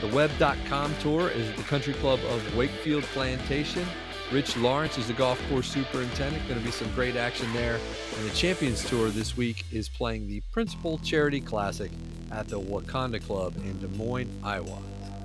The 0.00 0.08
Web.com 0.16 0.94
tour 1.00 1.28
is 1.28 1.50
at 1.50 1.56
the 1.58 1.62
Country 1.64 1.92
Club 1.92 2.20
of 2.30 2.56
Wakefield 2.56 3.02
Plantation. 3.02 3.84
Rich 4.32 4.56
Lawrence 4.56 4.96
is 4.98 5.06
the 5.06 5.12
golf 5.12 5.40
course 5.48 5.68
superintendent. 5.68 6.46
Going 6.48 6.58
to 6.58 6.64
be 6.64 6.72
some 6.72 6.90
great 6.94 7.14
action 7.14 7.52
there. 7.52 7.78
And 8.18 8.30
the 8.30 8.34
Champions 8.34 8.84
Tour 8.88 9.10
this 9.10 9.36
week 9.36 9.64
is 9.70 9.88
playing 9.88 10.28
the 10.28 10.40
Principal 10.50 10.98
Charity 10.98 11.40
Classic 11.40 11.90
at 12.32 12.48
the 12.48 12.58
Wakonda 12.58 13.24
Club 13.24 13.54
in 13.56 13.78
Des 13.80 13.96
Moines, 13.96 14.30
Iowa. 14.42 14.78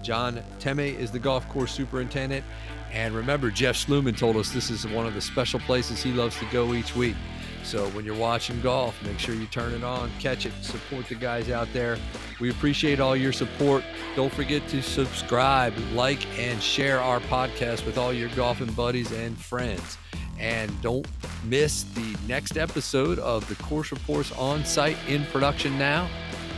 John 0.03 0.41
Teme 0.59 0.79
is 0.79 1.11
the 1.11 1.19
golf 1.19 1.47
course 1.49 1.71
superintendent. 1.71 2.43
And 2.91 3.15
remember, 3.15 3.51
Jeff 3.51 3.75
Sluman 3.75 4.17
told 4.17 4.35
us 4.35 4.51
this 4.51 4.69
is 4.69 4.85
one 4.87 5.05
of 5.05 5.13
the 5.13 5.21
special 5.21 5.59
places 5.61 6.03
he 6.03 6.11
loves 6.11 6.37
to 6.39 6.45
go 6.51 6.73
each 6.73 6.95
week. 6.95 7.15
So 7.63 7.87
when 7.89 8.05
you're 8.05 8.15
watching 8.15 8.59
golf, 8.61 9.01
make 9.03 9.19
sure 9.19 9.35
you 9.35 9.45
turn 9.47 9.73
it 9.73 9.83
on, 9.83 10.11
catch 10.19 10.45
it, 10.45 10.53
support 10.61 11.07
the 11.07 11.15
guys 11.15 11.49
out 11.49 11.67
there. 11.73 11.97
We 12.39 12.49
appreciate 12.49 12.99
all 12.99 13.15
your 13.15 13.33
support. 13.33 13.83
Don't 14.15 14.33
forget 14.33 14.67
to 14.69 14.81
subscribe, 14.81 15.73
like, 15.93 16.25
and 16.39 16.61
share 16.61 16.99
our 16.99 17.19
podcast 17.21 17.85
with 17.85 17.97
all 17.97 18.13
your 18.13 18.29
golfing 18.29 18.71
buddies 18.73 19.11
and 19.11 19.37
friends. 19.37 19.97
And 20.39 20.71
don't 20.81 21.05
miss 21.43 21.83
the 21.83 22.15
next 22.27 22.57
episode 22.57 23.19
of 23.19 23.47
the 23.49 23.55
Course 23.63 23.91
Reports 23.91 24.31
on 24.33 24.63
site 24.63 24.97
in 25.07 25.25
production 25.25 25.77
now. 25.77 26.09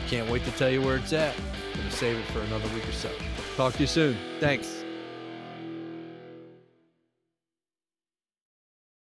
Can't 0.08 0.30
wait 0.30 0.44
to 0.46 0.52
tell 0.52 0.70
you 0.70 0.82
where 0.82 0.98
it's 0.98 1.14
at. 1.14 1.36
To 1.74 1.92
save 1.92 2.18
it 2.18 2.26
for 2.26 2.42
another 2.42 2.68
week 2.76 2.88
or 2.88 2.92
so. 2.92 3.10
Talk 3.58 3.74
to 3.74 3.80
you 3.80 3.88
soon. 3.88 4.18
Thanks. 4.40 4.81